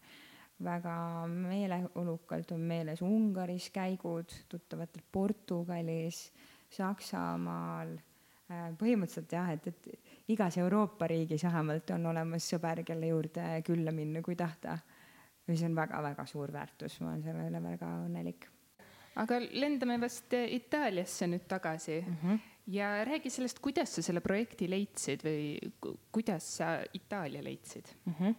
väga 0.64 0.96
meeleolukalt 1.28 2.52
on 2.56 2.60
meeles 2.64 3.02
Ungaris 3.04 3.68
käigud, 3.70 4.32
tuttavatel 4.48 5.02
Portugalis, 5.12 6.32
Saksamaal, 6.72 7.92
äh, 8.50 8.70
põhimõtteliselt 8.80 9.32
jah, 9.36 9.52
et, 9.52 9.66
et 9.68 10.32
igas 10.32 10.56
Euroopa 10.58 11.06
riigis 11.12 11.44
vähemalt 11.44 11.92
on 11.94 12.06
olemas 12.10 12.48
sõber, 12.48 12.82
kelle 12.84 13.12
juurde 13.12 13.60
külla 13.66 13.92
minna, 13.92 14.22
kui 14.22 14.36
tahta. 14.36 14.78
ja 15.46 15.54
see 15.54 15.68
on 15.68 15.76
väga-väga 15.76 16.26
suur 16.26 16.52
väärtus, 16.52 17.00
ma 17.00 17.12
olen 17.12 17.22
selle 17.22 17.46
üle 17.52 17.62
väga 17.62 17.92
õnnelik 18.08 18.48
aga 19.22 19.40
lendame 19.40 19.98
vast 20.00 20.34
Itaaliasse 20.36 21.28
nüüd 21.30 21.46
tagasi 21.48 22.00
mm. 22.00 22.16
-hmm. 22.22 22.40
ja 22.76 23.04
räägi 23.04 23.30
sellest, 23.30 23.58
kuidas 23.64 23.94
sa 23.94 24.02
selle 24.02 24.20
projekti 24.20 24.70
leidsid 24.70 25.24
või 25.24 25.56
kuidas 26.12 26.56
sa 26.58 26.80
Itaalia 26.92 27.44
leidsid 27.44 27.94
mm? 28.04 28.12
-hmm 28.12 28.34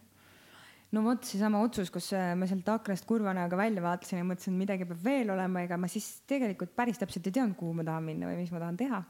no 0.92 1.04
vot, 1.04 1.26
seesama 1.28 1.60
otsus, 1.66 1.92
kus 1.92 2.14
äh, 2.16 2.32
ma 2.40 2.48
sealt 2.48 2.70
aknast 2.72 3.06
kurva 3.06 3.34
näoga 3.36 3.60
välja 3.60 3.84
vaatasin 3.84 4.22
ja 4.22 4.28
mõtlesin, 4.28 4.56
et 4.56 4.64
midagi 4.64 4.88
peab 4.88 5.04
veel 5.04 5.30
olema, 5.30 5.66
ega 5.66 5.78
ma 5.78 5.90
siis 5.92 6.22
tegelikult 6.30 6.72
päris 6.76 6.98
täpselt 7.02 7.28
ei 7.28 7.36
teadnud, 7.36 7.58
kuhu 7.60 7.74
ma 7.74 7.84
tahan 7.84 8.04
minna 8.08 8.30
või 8.30 8.38
mis 8.38 8.52
ma 8.52 8.64
tahan 8.64 8.78
teha. 8.78 9.04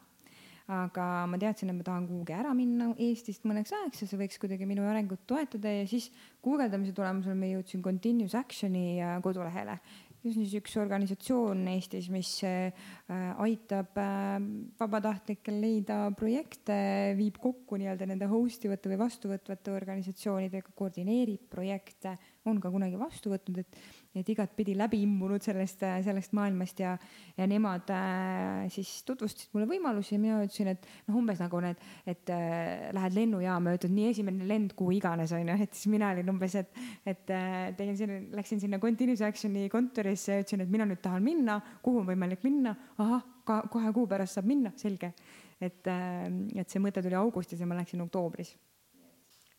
aga 0.68 1.04
ma 1.32 1.38
teadsin, 1.40 1.70
et 1.70 1.78
ma 1.78 1.84
tahan 1.84 2.08
kuhugi 2.10 2.34
ära 2.36 2.50
minna 2.54 2.90
Eestist 3.00 3.46
mõneks 3.48 3.72
ajaks 3.72 4.02
ja 4.02 4.08
see 4.08 4.18
võiks 4.20 4.40
kuidagi 4.42 4.66
minu 4.68 4.84
arengut 4.84 5.22
toetada 5.26 5.72
ja 5.72 5.86
siis 5.88 6.10
guugeldamise 6.44 6.92
tulemusel 6.92 7.36
ma 7.40 7.48
jõudsin 7.48 7.82
Continuous 7.86 8.36
Action'i 8.36 9.00
kodulehele 9.24 9.78
see 9.80 10.07
on 10.07 10.07
siis 10.24 10.54
üks 10.60 10.76
organisatsioon 10.82 11.62
Eestis, 11.72 12.10
mis 12.14 12.32
äh, 12.48 12.72
aitab 13.44 13.98
äh, 14.02 14.38
vabatahtlikel 14.80 15.60
leida 15.62 16.00
projekte, 16.18 16.78
viib 17.18 17.40
kokku 17.42 17.80
nii-öelda 17.80 18.08
nende 18.10 18.30
host 18.32 18.66
ivate 18.68 18.92
või 18.92 19.00
vastuvõtvate 19.04 19.74
organisatsioonidega, 19.76 20.74
koordineerib 20.78 21.48
projekte, 21.52 22.18
on 22.48 22.62
ka 22.64 22.72
kunagi 22.74 23.00
vastu 23.00 23.34
võtnud, 23.34 23.64
et 23.64 24.07
et 24.22 24.30
igatpidi 24.34 24.76
läbi 24.78 25.00
imbunud 25.06 25.44
sellest, 25.44 25.84
sellest 26.06 26.34
maailmast 26.38 26.82
ja, 26.84 26.94
ja 27.38 27.48
nemad 27.50 27.90
äh, 27.94 28.66
siis 28.74 28.92
tutvustasid 29.08 29.54
mulle 29.56 29.68
võimalusi 29.70 30.16
ja 30.16 30.22
mina 30.22 30.42
ütlesin, 30.44 30.72
et 30.74 30.86
noh, 31.08 31.20
umbes 31.22 31.42
nagu 31.44 31.62
need, 31.64 31.82
et 32.10 32.34
äh, 32.34 32.90
lähed 32.96 33.18
lennujaama 33.18 33.74
ja 33.74 33.82
ütled 33.82 33.96
nii 33.96 34.12
esimene 34.12 34.50
lend, 34.50 34.76
kuhu 34.78 34.98
iganes 34.98 35.34
onju, 35.38 35.58
et 35.64 35.78
siis 35.78 35.92
mina 35.94 36.12
olin 36.16 36.34
umbes, 36.34 36.58
et, 36.60 36.84
et 37.08 37.34
äh, 37.34 37.58
tegin 37.80 37.98
sinna, 38.00 38.20
läksin 38.38 38.64
sinna 38.64 38.82
Continuous 38.84 39.24
Action'i 39.26 39.68
kontorisse 39.74 40.36
ja 40.36 40.46
ütlesin, 40.46 40.66
et 40.66 40.72
mina 40.74 40.88
nüüd 40.90 41.02
tahan 41.04 41.26
minna, 41.26 41.60
kuhu 41.86 42.04
on 42.04 42.10
võimalik 42.12 42.46
minna, 42.48 42.76
ahah, 43.02 43.26
ka 43.48 43.62
kohe 43.72 43.92
kuu 43.96 44.08
pärast 44.10 44.38
saab 44.38 44.50
minna, 44.50 44.74
selge. 44.80 45.14
et 45.62 45.88
äh,, 45.90 46.26
et 46.62 46.70
see 46.70 46.82
mõte 46.84 47.02
tuli 47.02 47.18
augustis 47.18 47.62
ja 47.62 47.68
ma 47.70 47.78
läksin 47.80 48.04
oktoobris. 48.04 48.52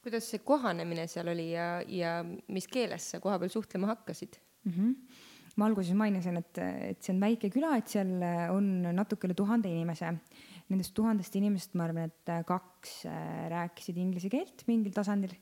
Kuidas 0.03 0.29
see 0.31 0.45
kohanemine 0.47 1.09
seal 1.11 1.29
oli 1.33 1.51
ja, 1.51 1.81
ja 1.83 2.21
mis 2.25 2.69
keeles 2.71 3.11
sa 3.13 3.19
kohapeal 3.21 3.51
suhtlema 3.51 3.91
hakkasid 3.91 4.39
mm? 4.65 4.73
-hmm. 4.73 4.95
ma 5.57 5.67
alguses 5.67 5.95
mainisin, 5.95 6.37
et, 6.39 6.59
et 6.59 7.03
see 7.03 7.15
on 7.15 7.21
väike 7.21 7.51
küla, 7.51 7.77
et 7.79 7.89
seal 7.91 8.13
on 8.55 8.69
natuke 8.95 9.27
üle 9.27 9.35
tuhande 9.35 9.71
inimese. 9.71 10.13
Nendest 10.69 10.93
tuhandest 10.95 11.35
inimesest 11.39 11.75
ma 11.81 11.87
arvan, 11.87 12.11
et 12.11 12.31
kaks 12.47 13.07
äh, 13.09 13.49
rääkisid 13.49 13.97
inglise 13.97 14.29
keelt 14.29 14.67
mingil 14.69 14.93
tasandil. 14.93 15.33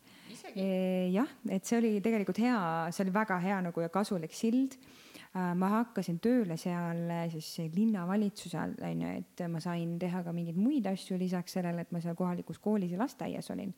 Jah, 0.55 1.33
et 1.51 1.67
see 1.67 1.79
oli 1.81 1.91
tegelikult 2.01 2.39
hea, 2.39 2.61
see 2.95 3.03
oli 3.05 3.15
väga 3.15 3.41
hea 3.43 3.59
nagu 3.67 3.83
ja 3.83 3.91
kasulik 3.91 4.35
sild 4.37 4.77
äh, 4.79 5.53
ma 5.59 5.73
hakkasin 5.81 6.21
tööle 6.23 6.57
seal 6.61 7.11
äh, 7.11 7.27
siis 7.33 7.73
linnavalitsusse 7.75 8.63
onju, 8.87 9.13
et 9.19 9.45
ma 9.51 9.61
sain 9.61 9.99
teha 9.99 10.23
ka 10.23 10.33
mingeid 10.37 10.61
muid 10.61 10.87
asju 10.87 11.19
lisaks 11.19 11.59
sellele, 11.59 11.83
et 11.83 11.93
ma 11.93 12.01
seal 12.05 12.15
kohalikus 12.15 12.63
koolis 12.63 12.95
ja 12.95 13.03
lasteaias 13.03 13.51
olin 13.51 13.75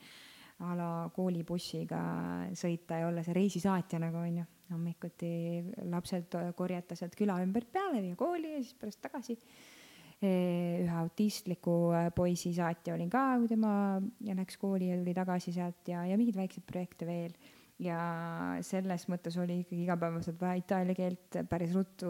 a 0.59 0.75
la 0.75 0.91
koolibussiga 1.15 2.01
sõita 2.59 2.99
ja 3.01 3.09
olla 3.09 3.23
see 3.23 3.37
reisisaatja 3.37 4.01
nagu 4.03 4.21
onju. 4.21 4.45
Hommikuti 4.73 5.31
lapsed 5.91 6.37
korjata 6.57 6.97
sealt 6.99 7.17
küla 7.19 7.39
ümbert 7.45 7.71
peale, 7.73 8.03
viia 8.05 8.17
kooli 8.19 8.55
ja 8.55 8.63
siis 8.63 8.77
pärast 8.79 9.03
tagasi. 9.05 9.39
ühe 10.19 10.95
autistliku 10.99 11.93
poisi 12.15 12.51
saatja 12.51 12.97
olin 12.97 13.11
ka, 13.11 13.37
kui 13.39 13.47
tema 13.53 14.01
läks 14.27 14.59
kooli 14.59 14.89
ja 14.91 14.97
tuli 14.99 15.15
tagasi 15.15 15.55
sealt 15.55 15.87
ja, 15.87 16.03
ja 16.11 16.17
mingeid 16.19 16.41
väikseid 16.41 16.67
projekte 16.67 17.07
veel. 17.07 17.37
ja 17.79 17.99
selles 18.67 19.07
mõttes 19.07 19.37
oli 19.39 19.61
ikkagi 19.63 19.85
igapäevaselt 19.85 20.41
vaja 20.41 20.59
itaalia 20.59 20.99
keelt 20.99 21.39
päris 21.49 21.75
ruttu 21.75 22.09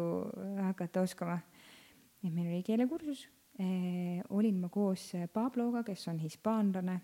hakata 0.63 1.05
oskama. 1.05 1.41
et 2.25 2.33
meil 2.33 2.49
oli 2.49 2.63
keelekursus 2.65 3.29
olin 4.31 4.61
ma 4.61 4.69
koos 4.71 5.13
Pabloga, 5.33 5.83
kes 5.83 6.09
on 6.09 6.21
hispaanlane 6.23 7.01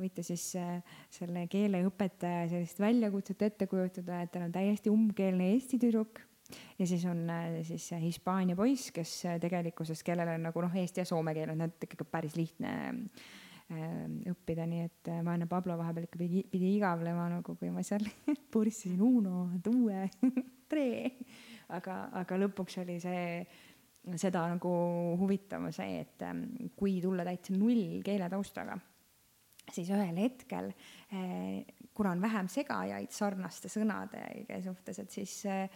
võite 0.00 0.24
siis 0.26 0.44
äh, 0.60 0.80
selle 1.12 1.46
keeleõpetaja 1.50 2.46
sellist 2.50 2.80
väljakutset 2.82 3.46
ette 3.48 3.68
kujutada, 3.70 4.22
et 4.22 4.32
tal 4.34 4.46
on 4.48 4.54
täiesti 4.54 4.92
umbkeelne 4.92 5.52
eesti 5.54 5.80
tüdruk. 5.82 6.22
Ja 6.78 6.86
siis 6.86 7.02
on 7.10 7.24
äh, 7.32 7.60
siis 7.66 7.88
Hispaania 8.02 8.56
poiss, 8.58 8.92
kes 8.94 9.16
äh, 9.26 9.40
tegelikkuses, 9.42 10.04
kellel 10.06 10.36
on 10.36 10.46
nagu 10.48 10.62
noh, 10.62 10.78
eesti 10.82 11.02
ja 11.02 11.08
soome 11.08 11.34
keel 11.36 11.54
on 11.54 11.66
ikkagi 11.68 12.08
päris 12.10 12.38
lihtne 12.38 12.76
õppida, 14.30 14.62
nii 14.70 14.84
et 14.84 15.08
vaene 15.26 15.48
Pablo 15.50 15.74
vahepeal 15.74 16.04
ikka 16.06 16.20
pidi, 16.20 16.44
pidi 16.46 16.68
igavlema 16.76 17.24
nagu, 17.32 17.56
kui 17.58 17.72
ma 17.74 17.82
seal 17.82 18.04
puristasin 18.54 19.00
uno, 19.02 19.48
duue, 19.64 20.04
tre, 20.70 21.08
aga, 21.74 21.96
aga 22.22 22.38
lõpuks 22.44 22.78
oli 22.84 23.00
see 23.02 23.24
seda 24.22 24.44
nagu 24.52 24.70
huvitav 25.18 25.66
see, 25.74 26.04
et 26.04 26.22
ähm, 26.22 26.44
kui 26.78 27.00
tulla 27.02 27.26
täitsa 27.26 27.56
null 27.58 27.98
keeletaustaga 28.06 28.78
siis 29.72 29.90
ühel 29.90 30.18
hetkel, 30.20 30.70
eh, 31.10 31.66
kuna 31.96 32.12
on 32.14 32.22
vähem 32.22 32.48
segajaid 32.52 33.12
sarnaste 33.14 33.70
sõnade 33.72 34.22
suhtes, 34.64 35.00
et 35.02 35.14
siis 35.14 35.36
eh, 35.50 35.68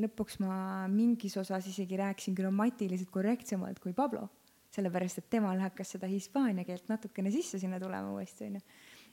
lõpuks 0.00 0.40
ma 0.44 0.86
mingis 0.92 1.36
osas 1.40 1.68
isegi 1.70 1.98
rääkisin 2.00 2.36
grammatiliselt 2.38 3.12
korrektsemalt 3.14 3.80
kui 3.82 3.94
Pablo, 3.96 4.28
sellepärast 4.74 5.22
et 5.22 5.30
temal 5.30 5.60
hakkas 5.62 5.94
seda 5.96 6.10
hispaania 6.10 6.66
keelt 6.66 6.90
natukene 6.90 7.32
sisse 7.34 7.60
sinna 7.62 7.80
tulema 7.80 8.12
uuesti, 8.12 8.50
onju. 8.50 8.64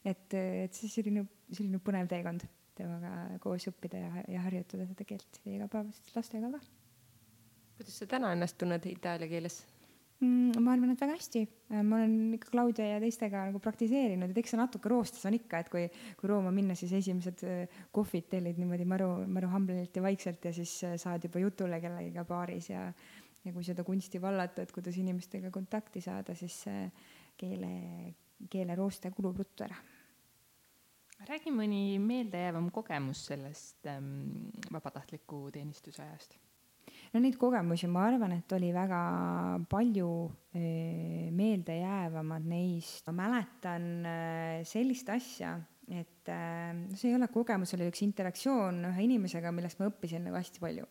et, 0.03 0.27
et 0.33 0.73
siis 0.73 0.97
selline, 0.99 1.27
selline 1.51 1.81
põnev 1.83 2.09
teekond 2.11 2.47
temaga 2.77 3.39
koos 3.43 3.67
õppida 3.69 3.99
ja, 4.01 4.23
ja 4.31 4.45
harjutada 4.45 4.87
seda 4.89 5.05
keelt 5.07 5.41
igapäevaselt 5.45 6.15
lastega 6.15 6.51
ka. 6.55 6.61
kuidas 7.77 7.99
sa 8.01 8.07
täna 8.15 8.31
ennast 8.35 8.57
tunned 8.57 8.85
itaalia 8.89 9.29
keeles? 9.31 9.61
Mm, 10.21 10.59
ma 10.61 10.75
arvan, 10.75 10.91
et 10.93 11.01
väga 11.01 11.15
hästi. 11.17 11.41
Äh, 11.71 11.81
ma 11.81 11.97
olen 11.97 12.35
ikka 12.35 12.51
Claudia 12.51 12.85
ja 12.91 12.99
teistega 13.01 13.41
nagu 13.47 13.61
praktiseerinud, 13.63 14.29
et 14.29 14.37
eks 14.37 14.53
see 14.53 14.59
natuke 14.59 14.91
roostes 14.91 15.23
on 15.25 15.33
ikka, 15.33 15.63
et 15.63 15.71
kui, 15.73 15.87
kui 16.19 16.29
Rooma 16.29 16.51
minna, 16.53 16.75
siis 16.77 16.93
esimesed 16.99 17.41
äh, 17.49 17.79
kohvid 17.95 18.27
tellid 18.29 18.59
niimoodi 18.61 18.85
maru, 18.85 19.09
maru 19.25 19.49
hamblilt 19.49 19.97
ja 19.97 20.03
vaikselt 20.05 20.45
ja 20.45 20.53
siis 20.53 20.75
äh, 20.85 20.93
saad 21.01 21.25
juba 21.25 21.41
jutule 21.41 21.79
kellegiga 21.81 22.25
baaris 22.29 22.69
ja, 22.69 22.83
ja 23.41 23.55
kui 23.55 23.65
seda 23.65 23.85
kunsti 23.87 24.21
vallata, 24.21 24.61
et 24.61 24.75
kuidas 24.75 24.99
inimestega 25.01 25.49
kontakti 25.53 26.05
saada, 26.05 26.37
siis 26.37 26.59
keele, 27.41 27.73
keelerooste 28.53 29.09
kulub 29.17 29.41
ruttu 29.41 29.65
ära 29.65 29.81
räägi 31.29 31.51
mõni 31.53 31.99
meeldejäävam 32.01 32.69
kogemus 32.73 33.25
sellest 33.29 33.89
ähm, 33.89 34.49
vabatahtliku 34.73 35.47
teenistuse 35.53 36.01
ajast 36.05 36.37
no 37.11 37.19
neid 37.19 37.35
kogemusi, 37.39 37.89
ma 37.91 38.05
arvan, 38.07 38.37
et 38.37 38.53
oli 38.55 38.71
väga 38.75 39.01
palju 39.71 40.11
eh, 40.55 41.27
meeldejäävamad 41.35 42.45
neist. 42.47 43.07
ma 43.09 43.15
mäletan 43.25 43.87
eh, 44.07 44.61
sellist 44.67 45.09
asja, 45.11 45.55
et 45.91 46.31
eh, 46.31 46.85
see 46.95 47.11
ei 47.11 47.17
ole 47.17 47.27
kogemus, 47.33 47.75
oli 47.75 47.89
üks 47.91 48.03
interaktsioon 48.07 48.85
ühe 48.93 49.07
inimesega, 49.09 49.51
millest 49.55 49.81
ma 49.81 49.89
õppisin 49.91 50.23
nagu 50.27 50.39
hästi 50.39 50.63
palju. 50.63 50.87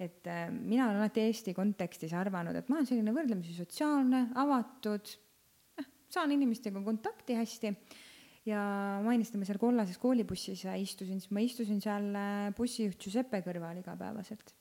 Et 0.00 0.24
mina 0.48 0.86
olen 0.86 1.02
alati 1.02 1.26
Eesti 1.26 1.52
kontekstis 1.52 2.14
arvanud, 2.16 2.56
et 2.56 2.70
ma 2.72 2.78
olen 2.78 2.86
selline 2.88 3.12
võrdlemisi 3.12 3.52
sotsiaalne, 3.52 4.30
avatud, 4.40 5.10
saan 6.08 6.32
inimestega 6.32 6.80
kontakti 6.86 7.36
hästi. 7.36 7.74
Ja 8.48 8.62
mainisime 9.04 9.44
seal 9.44 9.60
kollases 9.60 10.00
koolibussis 10.00 10.62
istusin, 10.64 11.20
siis 11.20 11.28
ma 11.36 11.44
istusin 11.44 11.84
seal 11.84 12.08
bussijuht 12.56 12.96
Giuseppe 12.96 13.42
kõrval 13.44 13.82
igapäevaselt 13.82 14.54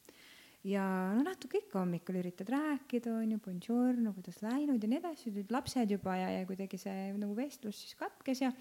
ja 0.67 0.85
no 1.15 1.23
natuke 1.23 1.61
ikka 1.63 1.79
hommikul 1.83 2.19
üritad 2.19 2.49
rääkida, 2.51 3.13
on 3.21 3.31
ju, 3.31 3.39
buongiorno, 3.45 4.13
kuidas 4.17 4.41
läinud 4.43 4.83
ja 4.83 4.89
nii 4.91 4.99
edasi, 4.99 5.31
tulid 5.31 5.53
lapsed 5.55 5.93
juba 5.95 6.17
ja, 6.19 6.33
ja 6.39 6.45
kuidagi 6.49 6.79
see 6.81 7.13
nagu 7.15 7.35
vestlus 7.37 7.79
siis 7.85 7.95
katkes 7.99 8.43
ja, 8.43 8.51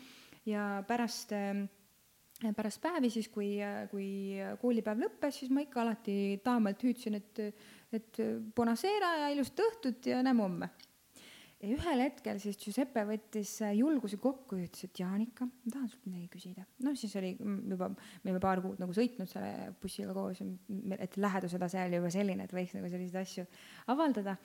ja 0.46 0.68
pärast 0.86 1.34
äh, 1.36 1.64
pärast 2.54 2.80
päevi 2.82 3.10
siis, 3.10 3.26
kui, 3.34 3.56
kui 3.90 4.08
koolipäev 4.62 5.00
lõppes, 5.02 5.40
siis 5.40 5.50
ma 5.50 5.64
ikka 5.64 5.82
alati 5.82 6.18
taamalt 6.44 6.84
hüüdsin, 6.86 7.18
et, 7.18 7.40
et 7.94 8.20
bonasera 8.54 9.16
ja 9.24 9.32
ilusat 9.34 9.64
õhtut 9.66 10.06
ja 10.12 10.22
näeme 10.22 10.46
homme 10.46 10.70
ja 11.58 11.68
ühel 11.74 12.02
hetkel 12.04 12.38
siis 12.42 12.58
Giuseppe 12.60 13.02
võttis 13.08 13.56
äh, 13.66 13.74
julguse 13.78 14.18
kokku 14.22 14.58
ja 14.60 14.68
ütles, 14.68 14.86
et 14.86 15.00
Jaanika, 15.02 15.48
ma 15.48 15.72
tahan 15.74 15.90
sult 15.90 16.06
midagi 16.06 16.28
küsida. 16.36 16.64
noh, 16.86 16.94
siis 16.98 17.16
oli 17.18 17.32
juba, 17.38 17.90
me 17.90 18.30
olime 18.30 18.42
paar 18.42 18.62
kuud 18.64 18.80
nagu 18.82 18.94
sõitnud 18.94 19.30
selle 19.30 19.72
bussiga 19.82 20.14
koos, 20.16 20.42
et 20.98 21.18
läheduse 21.18 21.60
tase 21.60 21.82
oli 21.82 21.98
juba 21.98 22.12
selline, 22.14 22.46
et 22.46 22.54
võiks 22.54 22.76
nagu 22.78 22.90
selliseid 22.92 23.20
asju 23.22 23.46
avaldada. 23.94 24.38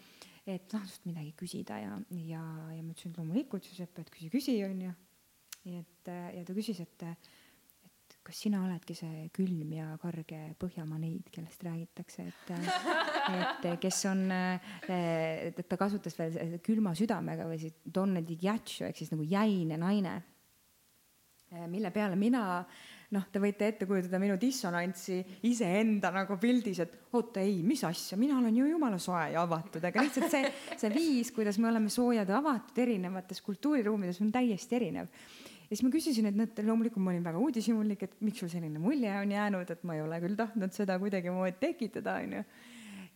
et 0.43 0.65
tahan 0.67 0.89
sult 0.89 1.05
midagi 1.07 1.31
küsida 1.39 1.79
ja, 1.79 1.95
ja, 2.17 2.43
ja 2.73 2.81
ma 2.81 2.91
ütlesin, 2.91 3.13
et 3.13 3.21
loomulikult 3.21 3.69
Giuseppe, 3.69 4.03
et 4.03 4.13
küsi, 4.13 4.31
küsi, 4.33 4.57
onju. 4.65 4.93
et 5.69 6.13
ja 6.13 6.43
ta 6.43 6.57
küsis, 6.57 6.81
et 6.83 7.07
kas 8.23 8.39
sina 8.45 8.61
oledki 8.63 8.95
see 8.95 9.27
külm 9.35 9.73
ja 9.75 9.93
karge 10.01 10.39
Põhjamaa 10.59 10.99
neid, 11.01 11.27
kellest 11.33 11.63
räägitakse, 11.65 12.25
et, 12.31 12.51
et 13.35 13.67
kes 13.83 13.99
on, 14.11 14.25
et 14.31 15.59
ta 15.67 15.79
kasutas 15.79 16.15
veel 16.19 16.57
külma 16.63 16.95
südamega 16.97 17.47
või 17.49 17.59
siis 17.61 17.75
donne 17.83 18.23
di 18.25 18.37
ghiaccio 18.39 18.87
ehk 18.87 19.01
siis 19.01 19.11
nagu 19.13 19.27
jäine 19.27 19.79
naine. 19.79 20.21
mille 21.69 21.91
peale 21.93 22.15
mina, 22.17 22.63
noh, 23.13 23.25
te 23.29 23.39
võite 23.39 23.67
ette 23.67 23.85
kujutada 23.85 24.17
minu 24.17 24.39
dissonantsi 24.41 25.19
iseenda 25.45 26.09
nagu 26.15 26.37
pildis, 26.41 26.79
et 26.79 26.95
oota, 27.13 27.43
ei, 27.43 27.59
mis 27.61 27.83
asja, 27.85 28.17
mina 28.17 28.39
olen 28.39 28.55
ju 28.57 28.65
jumala 28.71 28.97
soe 28.97 29.27
ja 29.35 29.43
avatud, 29.43 29.83
aga 29.83 30.01
lihtsalt 30.01 30.31
see, 30.31 30.49
see 30.79 30.89
viis, 30.95 31.29
kuidas 31.35 31.59
me 31.61 31.69
oleme 31.69 31.91
soojad 31.93 32.29
ja 32.29 32.39
avatud 32.39 32.81
erinevates 32.87 33.43
kultuuriruumides 33.45 34.23
on 34.23 34.31
täiesti 34.33 34.79
erinev 34.79 35.11
ja 35.73 35.77
siis 35.79 35.87
ma 35.87 35.89
küsisin, 35.89 36.27
et 36.29 36.35
näed, 36.37 36.59
loomulikult 36.67 37.01
ma 37.01 37.09
olin 37.09 37.23
väga 37.25 37.39
uudishimulik, 37.41 38.03
et 38.05 38.11
miks 38.21 38.43
sul 38.43 38.51
selline 38.51 38.77
mulje 38.81 39.09
on 39.17 39.31
jäänud, 39.33 39.71
et 39.73 39.81
ma 39.89 39.95
ei 39.97 40.03
ole 40.05 40.19
küll 40.21 40.37
tahtnud 40.37 40.75
seda 40.75 40.99
kuidagimoodi 41.01 41.57
tekitada, 41.57 42.19
onju. 42.21 42.43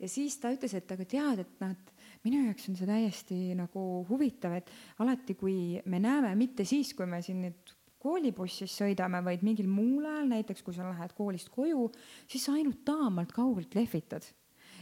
ja 0.01 0.09
siis 0.09 0.39
ta 0.41 0.49
ütles, 0.55 0.73
et 0.73 0.93
aga 0.95 1.05
tead, 1.05 1.43
et 1.43 1.61
noh, 1.61 1.75
et 1.75 2.23
minu 2.25 2.41
jaoks 2.47 2.65
on 2.71 2.79
see 2.79 2.89
täiesti 2.89 3.37
nagu 3.59 3.83
huvitav, 4.09 4.57
et 4.57 4.73
alati, 5.05 5.37
kui 5.37 5.77
me 5.85 6.01
näeme, 6.01 6.33
mitte 6.39 6.65
siis, 6.65 6.95
kui 6.97 7.05
me 7.05 7.21
siin 7.21 7.45
nüüd 7.45 7.75
koolibussis 8.01 8.73
sõidame, 8.81 9.21
vaid 9.25 9.45
mingil 9.45 9.69
muul 9.69 10.09
ajal, 10.09 10.25
näiteks 10.33 10.65
kui 10.65 10.73
sa 10.73 10.89
lähed 10.89 11.13
koolist 11.17 11.53
koju, 11.53 11.91
siis 12.25 12.49
sa 12.49 12.57
ainult 12.57 12.81
taamalt 12.89 13.37
kaugelt 13.37 13.77
lehvitad 13.77 14.25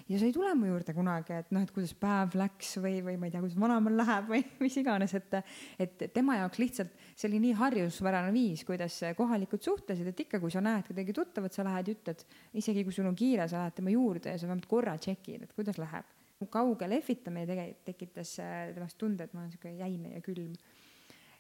ja 0.09 0.19
sa 0.19 0.27
ei 0.27 0.33
tule 0.35 0.51
mu 0.57 0.67
juurde 0.69 0.93
kunagi, 0.93 1.33
et 1.39 1.51
noh, 1.55 1.63
et 1.65 1.71
kuidas 1.74 1.95
päev 1.97 2.35
läks 2.38 2.75
või, 2.81 3.00
või 3.05 3.15
ma 3.17 3.27
ei 3.27 3.33
tea, 3.33 3.41
kuidas 3.41 3.57
vanaemal 3.62 3.95
läheb 3.97 4.27
või 4.29 4.41
mis 4.65 4.77
iganes, 4.81 5.15
et, 5.17 5.38
et 5.81 6.05
tema 6.13 6.38
jaoks 6.39 6.62
lihtsalt 6.62 6.93
see 7.15 7.29
oli 7.29 7.41
nii 7.47 7.55
harjumuspärane 7.57 8.33
viis, 8.35 8.65
kuidas 8.67 9.00
kohalikud 9.17 9.65
suhtlesid, 9.65 10.12
et 10.12 10.21
ikka, 10.27 10.41
kui 10.43 10.53
sa 10.53 10.62
näed 10.65 10.91
kedagi 10.91 11.15
tuttavat, 11.15 11.55
sa 11.55 11.65
lähed 11.65 11.89
ja 11.89 11.97
ütled, 11.97 12.21
isegi 12.62 12.85
kui 12.85 12.95
sul 12.95 13.09
on 13.09 13.17
kiire, 13.17 13.50
sa 13.50 13.63
lähed 13.63 13.79
tema 13.79 13.93
juurde 13.93 14.35
ja 14.35 14.41
sa 14.41 14.50
vähemalt 14.50 14.69
korra 14.69 14.95
tšekid, 15.01 15.47
et 15.47 15.57
kuidas 15.57 15.81
läheb. 15.81 16.13
kauge 16.51 16.85
lehvitamine 16.85 17.47
tegelikult 17.47 17.85
tekitas 17.88 18.35
äh, 18.43 18.74
temast 18.75 18.97
tunde, 19.01 19.25
et 19.25 19.33
ma 19.33 19.41
olen 19.41 19.53
sihuke 19.53 19.71
jäine 19.79 20.12
ja 20.13 20.21
külm 20.21 20.51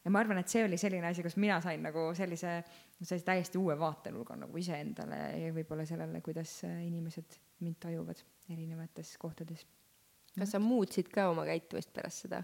ja 0.05 0.13
ma 0.13 0.21
arvan, 0.21 0.39
et 0.41 0.51
see 0.51 0.63
oli 0.65 0.77
selline 0.79 1.09
asi, 1.09 1.23
kus 1.25 1.37
mina 1.41 1.57
sain 1.63 1.81
nagu 1.85 2.07
sellise, 2.17 2.59
sellise 2.99 3.25
täiesti 3.25 3.61
uue 3.61 3.77
vaatenurga 3.79 4.37
nagu 4.45 4.61
iseendale 4.61 5.21
ja 5.41 5.53
võib-olla 5.55 5.87
sellele, 5.89 6.21
kuidas 6.25 6.59
äh, 6.67 6.83
inimesed 6.85 7.39
mind 7.65 7.79
tajuvad 7.87 8.21
erinevates 8.53 9.15
kohtades. 9.17 9.65
kas 10.35 10.51
sa 10.51 10.59
muutsid 10.59 11.09
ka 11.09 11.29
oma 11.31 11.45
käitumist 11.47 11.93
pärast 11.95 12.25
seda? 12.25 12.43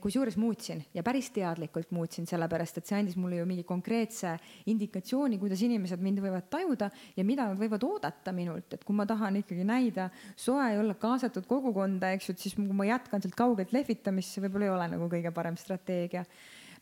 kusjuures 0.00 0.36
muutsin 0.40 0.80
ja 0.94 1.02
päris 1.04 1.28
teadlikult 1.30 1.90
muutsin, 1.92 2.26
sellepärast 2.26 2.80
et 2.80 2.88
see 2.88 2.98
andis 2.98 3.16
mulle 3.20 3.38
ju 3.38 3.46
mingi 3.48 3.64
konkreetse 3.68 4.34
indikatsiooni, 4.72 5.38
kuidas 5.40 5.62
inimesed 5.64 6.00
mind 6.04 6.22
võivad 6.24 6.48
tajuda 6.50 6.88
ja 7.16 7.24
mida 7.24 7.46
nad 7.50 7.60
võivad 7.60 7.84
oodata 7.84 8.32
minult, 8.32 8.72
et 8.74 8.84
kui 8.84 8.96
ma 8.96 9.06
tahan 9.08 9.40
ikkagi 9.42 9.66
näida 9.68 10.08
soe 10.36 10.70
ja 10.72 10.80
olla 10.80 10.96
kaasatud 11.00 11.46
kogukonda, 11.48 12.14
eks 12.16 12.30
ju, 12.30 12.36
et 12.36 12.46
siis 12.46 12.56
kui 12.56 12.76
ma 12.80 12.88
jätkan 12.88 13.24
sealt 13.24 13.36
kaugelt 13.38 13.74
lehvitamist, 13.76 14.32
see 14.32 14.44
võib-olla 14.46 14.70
ei 14.70 14.74
ole 14.74 14.88
nagu 14.96 15.10
kõige 15.12 15.32
parem 15.36 15.60
strateegia 15.60 16.24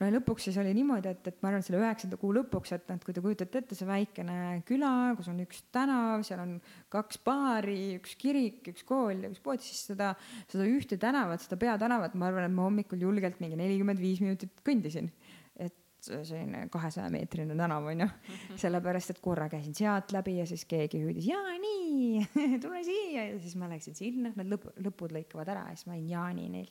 no 0.00 0.08
ja 0.08 0.14
lõpuks 0.16 0.48
siis 0.48 0.58
oli 0.60 0.72
niimoodi, 0.76 1.12
et, 1.12 1.30
et 1.30 1.38
ma 1.42 1.50
arvan, 1.50 1.64
selle 1.64 1.80
üheksanda 1.80 2.18
kuu 2.20 2.32
lõpuks, 2.36 2.74
et 2.76 2.84
noh, 2.90 2.98
et 2.98 3.06
kui 3.06 3.16
te 3.16 3.22
kujutate 3.24 3.62
ette, 3.62 3.78
see 3.78 3.88
väikene 3.88 4.36
küla, 4.68 4.92
kus 5.18 5.30
on 5.32 5.40
üks 5.44 5.62
tänav, 5.74 6.24
seal 6.26 6.42
on 6.42 6.56
kaks 6.92 7.20
baari, 7.26 7.96
üks 8.00 8.16
kirik, 8.20 8.62
üks 8.72 8.84
kool 8.88 9.24
ja 9.24 9.32
üks 9.32 9.42
pood, 9.44 9.64
siis 9.64 9.86
seda, 9.92 10.12
seda 10.52 10.68
ühte 10.68 11.00
tänavat, 11.00 11.44
seda 11.44 11.58
peatänavat, 11.60 12.16
ma 12.18 12.30
arvan, 12.30 12.48
et 12.48 12.56
ma 12.56 12.68
hommikul 12.68 13.02
julgelt 13.08 13.40
mingi 13.42 13.58
nelikümmend 13.60 14.02
viis 14.02 14.22
minutit 14.24 14.64
kõndisin. 14.66 15.10
et 15.56 15.74
selline 16.06 16.66
kahesaja 16.70 17.08
meetrine 17.10 17.56
tänav 17.56 17.86
on 17.88 18.04
ju, 18.04 18.06
mhm. 18.06 18.58
sellepärast 18.60 19.14
et 19.14 19.22
korra 19.24 19.48
käisin 19.50 19.74
sealt 19.74 20.12
läbi 20.14 20.36
ja 20.38 20.46
siis 20.46 20.66
keegi 20.68 21.00
hüüdis 21.02 21.26
Jaani, 21.30 22.26
tule 22.62 22.82
siia 22.86 23.30
ja 23.30 23.40
siis 23.40 23.56
ma 23.58 23.70
läksin 23.72 23.96
sinna, 23.98 24.30
need 24.36 24.52
lõpp, 24.52 24.68
lõpud 24.86 25.16
lõikavad 25.16 25.50
ära 25.54 25.64
ja 25.70 25.78
siis 25.78 25.88
ma 25.88 25.96
olin 25.96 26.12
Jaani 26.12 26.46
neil 26.52 26.70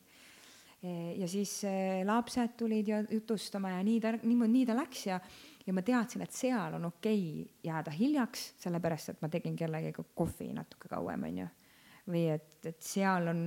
ja 1.20 1.28
siis 1.28 1.52
eh, 1.64 2.06
lapsed 2.06 2.56
tulid 2.58 2.88
ja 2.88 3.04
jutustama 3.10 3.76
ja 3.76 3.84
nii 3.84 4.00
ta, 4.02 4.12
niimoodi, 4.24 4.52
nii 4.54 4.66
ta 4.70 4.76
läks 4.78 5.06
ja, 5.08 5.20
ja 5.66 5.74
ma 5.74 5.84
teadsin, 5.86 6.24
et 6.26 6.36
seal 6.36 6.76
on 6.78 6.90
okei 6.90 7.22
okay 7.42 7.70
jääda 7.70 7.94
hiljaks, 7.96 8.48
sellepärast 8.64 9.14
et 9.14 9.24
ma 9.24 9.30
tegin 9.34 9.56
kellegagi 9.58 10.06
kohvi 10.18 10.52
natuke 10.56 10.92
kauem, 10.92 11.26
onju. 11.30 11.48
või 12.12 12.28
et, 12.36 12.60
et 12.70 12.82
seal 12.86 13.32
on, 13.32 13.42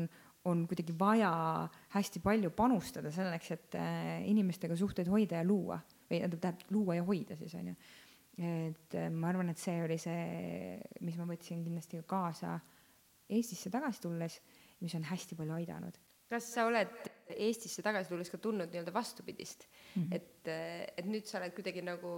on 0.51 0.65
kuidagi 0.71 0.97
vaja 0.99 1.31
hästi 1.95 2.23
palju 2.25 2.51
panustada 2.57 3.13
selleks, 3.15 3.53
et 3.55 3.79
äh, 3.79 4.27
inimestega 4.31 4.77
suhteid 4.77 5.11
hoida 5.13 5.43
ja 5.43 5.47
luua 5.47 5.79
või 6.09 6.23
tähendab, 6.25 6.67
luua 6.75 6.99
ja 6.99 7.07
hoida 7.07 7.37
siis 7.39 7.55
onju. 7.59 7.77
et 8.39 8.99
ma 9.13 9.31
arvan, 9.31 9.53
et 9.53 9.59
see 9.59 9.79
oli 9.85 9.99
see, 10.01 10.79
mis 11.05 11.17
ma 11.21 11.29
võtsin 11.29 11.63
kindlasti 11.67 12.03
kaasa 12.07 12.59
Eestisse 13.29 13.69
tagasi 13.69 14.01
tulles, 14.01 14.39
mis 14.81 14.95
on 14.97 15.03
hästi 15.05 15.37
palju 15.37 15.53
aidanud 15.53 15.99
kas 16.29 16.51
sa 16.53 16.67
oled 16.69 17.08
Eestisse 17.37 17.83
tagasi 17.85 18.11
tulles 18.13 18.31
ka 18.33 18.41
tundnud 18.43 18.73
nii-öelda 18.73 18.95
vastupidist. 18.95 19.67
Mm, 19.95 20.03
-hmm. 20.03 20.15
et, 20.15 20.49
et 20.97 21.07
nüüd 21.07 21.27
sa 21.29 21.39
oled 21.39 21.55
kuidagi 21.57 21.83
nagu 21.83 22.09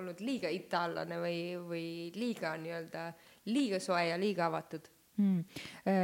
olnud 0.00 0.20
liiga 0.20 0.48
itaallane 0.48 1.20
või, 1.22 1.40
või 1.70 1.86
liiga 2.14 2.56
nii-öelda, 2.56 3.08
liiga 3.46 3.80
soe 3.80 4.08
ja 4.08 4.18
liiga 4.20 4.46
avatud. 4.46 4.90
Mm.. 5.16 5.44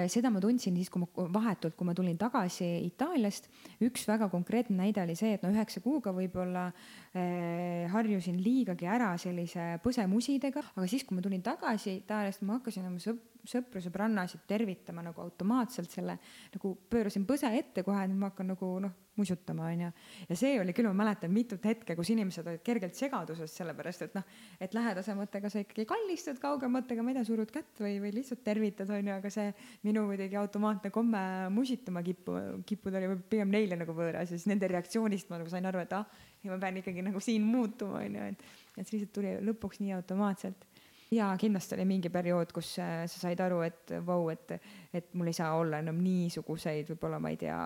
seda 0.09 0.31
ma 0.33 0.40
tundsin 0.40 0.76
siis, 0.78 0.88
kui 0.88 1.02
ma 1.02 1.09
vahetult, 1.35 1.75
kui 1.76 1.85
ma 1.85 1.92
tulin 1.92 2.16
tagasi 2.16 2.64
Itaaliast, 2.87 3.50
üks 3.85 4.07
väga 4.09 4.31
konkreetne 4.33 4.78
näide 4.78 5.02
oli 5.02 5.16
see, 5.19 5.35
et 5.37 5.45
no 5.45 5.50
üheksa 5.52 5.83
kuuga 5.85 6.14
võib-olla 6.16 6.71
äh, 6.71 7.90
harjusin 7.92 8.40
liigagi 8.40 8.88
ära 8.88 9.11
sellise 9.21 9.75
põsemusidega, 9.85 10.64
aga 10.73 10.88
siis, 10.88 11.04
kui 11.04 11.19
ma 11.19 11.25
tulin 11.25 11.45
tagasi 11.45 11.99
Itaaliast, 11.99 12.47
ma 12.49 12.57
hakkasin 12.57 12.88
oma 12.88 13.04
sõp-, 13.04 13.21
sõpru, 13.49 13.82
sõbrannasid 13.82 14.44
tervitama 14.49 15.02
nagu 15.04 15.22
automaatselt 15.25 15.90
selle, 15.90 16.18
nagu 16.54 16.75
pöörasin 16.90 17.25
põse 17.26 17.50
ette 17.58 17.82
kohe, 17.87 18.04
nüüd 18.08 18.20
ma 18.20 18.30
hakkan 18.30 18.52
nagu 18.52 18.68
noh, 18.82 18.94
musutama, 19.18 19.66
onju. 19.68 19.90
ja 20.28 20.37
see 20.38 20.55
oli 20.61 20.72
küll, 20.72 20.88
ma 20.88 21.02
mäletan 21.02 21.33
mitut 21.35 21.64
hetke, 21.68 21.92
kus 21.98 22.09
inimesed 22.14 22.46
olid 22.48 22.62
kergelt 22.64 22.96
segaduses, 22.96 23.52
sellepärast 23.59 24.07
et 24.07 24.14
noh, 24.16 24.24
et 24.62 24.72
lähedasematega 24.72 25.50
sa 25.52 25.61
ikkagi 25.61 25.85
kallistud, 25.90 26.38
kaugematega, 26.40 27.05
ma 27.05 27.12
ei 27.12 27.18
tea, 27.18 27.26
surud 27.28 27.52
kätt 27.52 27.83
või, 27.83 27.98
või 28.00 28.14
lihtsalt 28.16 28.40
tervitad, 28.46 28.88
onju, 28.94 29.12
aga 29.18 29.33
see 29.35 29.50
minu 29.85 30.07
kuidagi 30.09 30.38
automaatne 30.40 30.92
komme 30.94 31.22
musitama 31.52 32.00
kippu, 32.07 32.38
kippuda 32.68 33.02
oli 33.02 33.20
pigem 33.35 33.52
neile 33.52 33.76
nagu 33.83 33.96
võõras 33.96 34.33
ja 34.33 34.38
siis 34.38 34.48
nende 34.48 34.70
reaktsioonist 34.72 35.28
ma 35.28 35.42
nagu 35.42 35.52
sain 35.52 35.68
aru, 35.68 35.85
et 35.85 35.92
ah, 35.98 36.09
ma 36.48 36.61
pean 36.62 36.81
ikkagi 36.81 37.05
nagu 37.05 37.20
siin 37.20 37.44
muutuma, 37.44 38.00
onju, 38.07 38.33
et, 38.33 38.50
et 38.78 38.87
see 38.87 38.96
lihtsalt 38.96 39.16
tuli 39.18 39.37
lõpuks 39.44 39.85
nii 39.85 39.92
automaatselt 39.98 40.70
ja 41.12 41.31
kindlasti 41.38 41.77
oli 41.77 41.87
mingi 41.88 42.11
periood, 42.12 42.53
kus 42.55 42.75
äh, 42.81 43.03
sa 43.11 43.27
said 43.27 43.40
aru, 43.44 43.62
et 43.66 43.94
vau, 44.07 44.29
et, 44.33 44.55
et 44.94 45.11
mul 45.18 45.31
ei 45.31 45.37
saa 45.37 45.55
olla 45.59 45.83
enam 45.83 45.98
niisuguseid, 46.03 46.88
võib-olla 46.92 47.20
ma 47.22 47.33
ei 47.33 47.40
tea, 47.40 47.59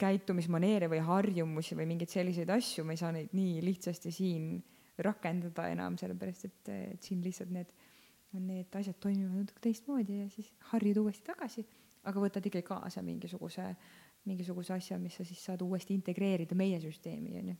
käitumismaneere 0.00 0.88
või 0.90 0.98
harjumusi 1.06 1.76
või 1.78 1.86
mingeid 1.92 2.10
selliseid 2.10 2.50
asju, 2.50 2.82
ma 2.84 2.96
ei 2.96 3.00
saa 3.00 3.12
neid 3.14 3.34
nii 3.36 3.60
lihtsasti 3.62 4.10
siin 4.10 4.56
rakendada 5.00 5.68
enam, 5.70 5.96
sellepärast 6.00 6.48
et, 6.48 6.70
et 6.74 7.06
siin 7.06 7.22
lihtsalt 7.22 7.52
need, 7.54 7.70
need 8.42 8.80
asjad 8.80 8.98
toimivad 9.00 9.44
natuke 9.44 9.62
teistmoodi 9.62 10.24
ja 10.24 10.28
siis 10.34 10.50
harjud 10.72 11.04
uuesti 11.04 11.28
tagasi, 11.30 11.64
aga 12.10 12.24
võtad 12.26 12.50
ikkagi 12.50 12.66
kaasa 12.66 13.04
mingisuguse, 13.06 13.68
mingisuguse 14.26 14.74
asja, 14.74 14.98
mis 14.98 15.14
sa 15.20 15.26
siis 15.28 15.46
saad 15.46 15.62
uuesti 15.62 15.94
integreerida 15.94 16.58
meie 16.58 16.82
süsteemi, 16.82 17.38
onju 17.44 17.58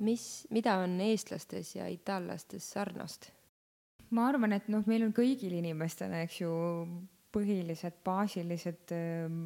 mis, 0.00 0.46
mida 0.50 0.78
on 0.84 0.98
eestlastes 1.04 1.74
ja 1.76 1.88
itaallastes 1.90 2.72
sarnast? 2.74 3.30
ma 4.10 4.26
arvan, 4.26 4.56
et 4.56 4.66
noh, 4.72 4.82
meil 4.90 5.04
on 5.06 5.12
kõigil 5.14 5.52
inimestel, 5.60 6.14
eks 6.24 6.40
ju, 6.40 6.50
põhilised 7.30 8.00
baasilised 8.02 8.90
ähm, 8.96 9.36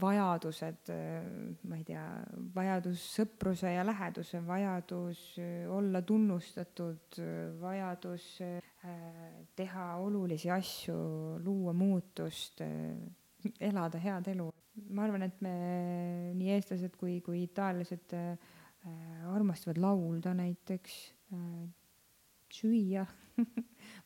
vajadused, 0.00 0.90
äh, 0.92 1.24
ma 1.64 1.78
ei 1.78 1.86
tea, 1.88 2.04
vajadus 2.52 3.04
sõpruse 3.14 3.72
ja 3.72 3.84
läheduse, 3.86 4.42
vajadus 4.44 5.22
äh, 5.40 5.64
olla 5.72 6.02
tunnustatud, 6.04 7.16
vajadus 7.62 8.26
äh, 8.44 8.60
teha 9.56 9.86
olulisi 10.04 10.52
asju, 10.52 11.00
luua 11.40 11.72
muutust, 11.72 12.60
elada 13.60 14.00
head 14.00 14.28
elu. 14.34 14.50
ma 14.96 15.04
arvan, 15.04 15.24
et 15.26 15.40
me 15.44 15.52
nii 16.36 16.54
eestlased 16.54 16.94
kui, 17.00 17.18
kui 17.24 17.44
itaallased 17.48 18.14
Äh, 18.16 18.36
armastavad 19.30 19.80
laulda 19.80 20.34
näiteks, 20.34 20.98
äh, 21.34 21.68
süüa. 22.50 23.06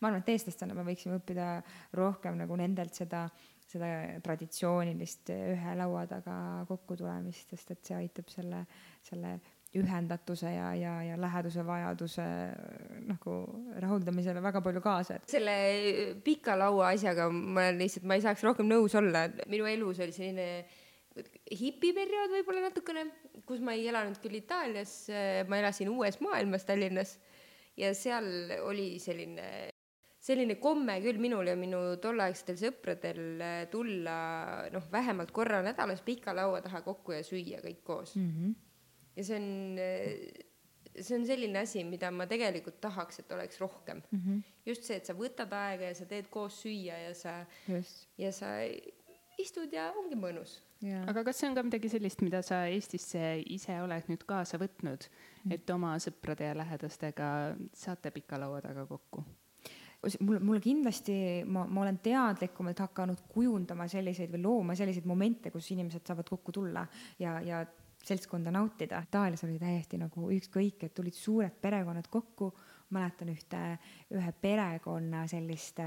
Ma 0.01 0.09
arvan, 0.09 0.21
et 0.21 0.31
eestlastena 0.35 0.77
me 0.77 0.85
võiksime 0.87 1.19
õppida 1.19 1.49
rohkem 1.97 2.37
nagu 2.39 2.57
nendelt 2.59 2.95
seda, 2.95 3.25
seda 3.67 3.89
traditsioonilist 4.23 5.33
ühe 5.35 5.75
laua 5.79 6.05
taga 6.11 6.37
kokkutulemist, 6.69 7.51
sest 7.55 7.73
et 7.75 7.89
see 7.89 7.97
aitab 7.99 8.31
selle, 8.31 8.63
selle 9.03 9.39
ühendatuse 9.75 10.53
ja, 10.55 10.69
ja, 10.79 10.93
ja 11.03 11.17
läheduse 11.19 11.65
vajaduse 11.67 12.25
nagu 13.09 13.39
rahuldamisele 13.83 14.43
väga 14.45 14.63
palju 14.63 14.83
kaasa, 14.85 15.19
et. 15.19 15.27
selle 15.35 15.57
pika 16.27 16.55
laua 16.59 16.93
asjaga 16.93 17.27
ma 17.33 17.71
lihtsalt, 17.75 18.07
ma 18.07 18.19
ei 18.19 18.23
saaks 18.23 18.45
rohkem 18.47 18.71
nõus 18.71 18.95
olla, 19.01 19.27
minu 19.51 19.67
elus 19.71 19.99
oli 20.05 20.15
selline 20.15 20.49
hipiperiood 21.55 22.33
võib-olla 22.39 22.69
natukene, 22.69 23.05
kus 23.47 23.63
ma 23.65 23.75
ei 23.75 23.89
elanud 23.91 24.19
küll 24.23 24.39
Itaalias, 24.39 24.93
ma 25.49 25.59
elasin 25.59 25.91
uues 25.91 26.21
maailmas 26.23 26.67
Tallinnas 26.69 27.17
ja 27.77 27.91
seal 27.97 28.27
oli 28.63 28.99
selline, 29.03 29.47
selline 30.23 30.57
komme 30.63 30.99
küll 31.05 31.19
minul 31.23 31.51
ja 31.51 31.57
minu 31.59 31.81
tolleaegsetel 32.03 32.61
sõpradel 32.61 33.23
tulla 33.73 34.19
noh, 34.75 34.91
vähemalt 34.93 35.35
korra 35.35 35.63
nädalas 35.67 36.05
pika 36.07 36.35
laua 36.37 36.63
taha 36.65 36.85
kokku 36.87 37.17
ja 37.17 37.25
süüa 37.27 37.63
kõik 37.65 37.83
koos 37.87 38.15
mm. 38.17 38.31
-hmm. 38.31 38.55
ja 39.17 39.25
see 39.25 39.41
on, 39.41 39.49
see 40.95 41.19
on 41.19 41.27
selline 41.27 41.65
asi, 41.65 41.85
mida 41.85 42.11
ma 42.11 42.29
tegelikult 42.31 42.81
tahaks, 42.81 43.19
et 43.25 43.33
oleks 43.33 43.61
rohkem 43.61 44.03
mm. 44.11 44.21
-hmm. 44.21 44.43
just 44.67 44.85
see, 44.85 44.97
et 44.97 45.07
sa 45.07 45.19
võtad 45.19 45.53
aega 45.53 45.91
ja 45.91 45.95
sa 45.95 46.07
teed 46.07 46.31
koos 46.31 46.63
süüa 46.63 47.01
ja 47.09 47.15
sa, 47.15 47.41
ja 48.19 48.33
sa 48.33 48.55
istud 49.39 49.73
ja 49.73 49.91
ongi 49.99 50.15
mõnus 50.15 50.61
aga 50.85 51.25
kas 51.25 51.41
see 51.41 51.49
on 51.49 51.57
ka 51.57 51.65
midagi 51.67 51.89
sellist, 51.93 52.25
mida 52.25 52.43
sa 52.45 52.65
Eestisse 52.71 53.23
ise 53.55 53.79
oled 53.83 54.11
nüüd 54.11 54.27
kaasa 54.29 54.61
võtnud 54.61 55.07
mm., 55.09 55.55
et 55.57 55.71
oma 55.75 55.95
sõprade 56.03 56.51
ja 56.51 56.59
lähedastega 56.59 57.31
saate 57.73 58.13
pika 58.15 58.41
laua 58.41 58.61
taga 58.65 58.87
kokku? 58.91 59.25
mul, 60.21 60.39
mulle 60.45 60.61
kindlasti, 60.61 61.15
ma, 61.49 61.65
ma 61.65 61.85
olen 61.85 61.99
teadlikumalt 62.05 62.83
hakanud 62.85 63.23
kujundama 63.31 63.87
selliseid 63.89 64.33
või 64.35 64.43
looma 64.45 64.77
selliseid 64.77 65.07
momente, 65.09 65.53
kus 65.55 65.71
inimesed 65.73 66.05
saavad 66.05 66.29
kokku 66.29 66.53
tulla 66.53 66.85
ja, 67.19 67.39
ja 67.41 67.63
seltskonda 68.05 68.53
nautida. 68.53 69.01
Itaalias 69.07 69.45
oli 69.47 69.59
täiesti 69.59 69.99
nagu 70.01 70.29
ükskõik, 70.35 70.85
et 70.85 70.95
tulid 70.95 71.17
suured 71.17 71.57
perekonnad 71.61 72.11
kokku 72.13 72.51
mäletan 72.91 73.31
ühte, 73.33 73.61
ühe 74.15 74.33
perekonna 74.41 75.25
sellist 75.31 75.81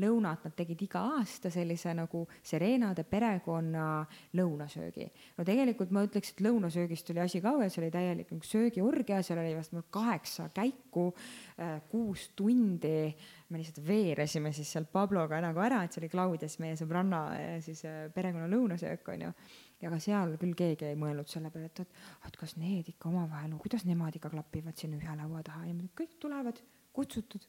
lõunat, 0.00 0.44
nad 0.44 0.56
tegid 0.56 0.82
iga 0.84 1.02
aasta 1.16 1.50
sellise 1.52 1.94
nagu 1.96 2.26
Serenade 2.42 3.04
perekonna 3.08 4.04
lõunasöögi. 4.36 5.10
no 5.38 5.44
tegelikult 5.44 5.90
ma 5.90 6.04
ütleks, 6.06 6.34
et 6.34 6.42
lõunasöögist 6.44 7.10
oli 7.10 7.20
asi 7.20 7.40
kaugel, 7.40 7.70
see 7.70 7.84
oli 7.84 7.90
täielik 7.94 8.30
nagu 8.34 8.44
söögiorgia, 8.46 9.22
seal 9.22 9.38
oli 9.42 9.54
vast 9.56 9.74
kaheksa 9.90 10.50
käiku, 10.54 11.10
äh, 11.12 11.49
kuus 11.90 12.30
tundi. 12.36 13.14
me 13.50 13.58
lihtsalt 13.58 13.80
veeresime 13.86 14.52
siis 14.56 14.70
seal 14.72 14.86
Pabloga 14.92 15.40
nagu 15.42 15.60
ära, 15.60 15.82
et 15.84 15.92
see 15.92 16.00
oli 16.00 16.10
Claudias, 16.12 16.56
meie 16.62 16.76
sõbranna 16.78 17.20
äh, 17.36 17.56
siis 17.64 17.82
äh, 17.88 18.06
perekonna 18.14 18.46
lõunasöök 18.48 19.10
onju 19.14 19.32
ja 19.80 19.90
ka 19.92 19.98
seal 20.02 20.36
küll 20.40 20.54
keegi 20.56 20.88
ei 20.90 20.98
mõelnud 20.98 21.28
selle 21.28 21.50
peale, 21.52 21.70
et, 21.70 21.82
et, 22.28 22.38
kas 22.40 22.56
need 22.60 22.88
ikka 22.92 23.10
omavahel, 23.10 23.56
kuidas 23.60 23.84
nemad 23.88 24.16
ikka 24.16 24.30
klapivad 24.32 24.78
sinna 24.78 25.00
ühe 25.00 25.16
laua 25.18 25.42
taha 25.44 25.66
ja 25.68 25.90
kõik 25.98 26.16
tulevad 26.22 26.62
kutsutud. 26.96 27.44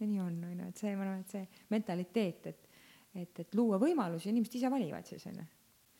ja 0.00 0.08
nii 0.08 0.20
on, 0.20 0.36
on 0.48 0.60
ju, 0.64 0.68
et 0.68 0.84
see, 0.84 0.92
ma 0.98 1.06
arvan, 1.06 1.22
et 1.22 1.32
see 1.32 1.64
mentaliteet, 1.70 2.46
et, 2.52 2.68
et, 3.22 3.42
et 3.44 3.54
luua 3.54 3.78
võimalusi, 3.80 4.32
inimesed 4.32 4.58
ise 4.58 4.72
valivad 4.72 5.08
siis, 5.08 5.24
on 5.30 5.40
ju. 5.40 5.46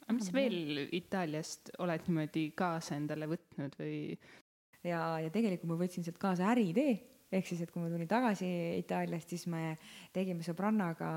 aga 0.02 0.18
mis 0.18 0.32
veel 0.34 0.84
Itaaliast 0.98 1.72
oled 1.84 2.08
niimoodi 2.10 2.48
kaasa 2.58 2.98
endale 2.98 3.30
võtnud 3.30 3.78
või? 3.78 3.96
ja, 4.82 5.00
ja 5.22 5.32
tegelikult 5.32 5.70
ma 5.70 5.80
võtsin 5.84 6.04
sealt 6.04 6.20
kaasa 6.20 6.50
äriidee 6.52 7.11
ehk 7.32 7.48
siis, 7.48 7.62
et 7.64 7.70
kui 7.72 7.82
ma 7.82 7.90
tulin 7.90 8.08
tagasi 8.08 8.48
Itaaliast, 8.80 9.32
siis 9.32 9.46
me 9.50 9.76
tegime 10.14 10.44
sõbrannaga 10.46 11.10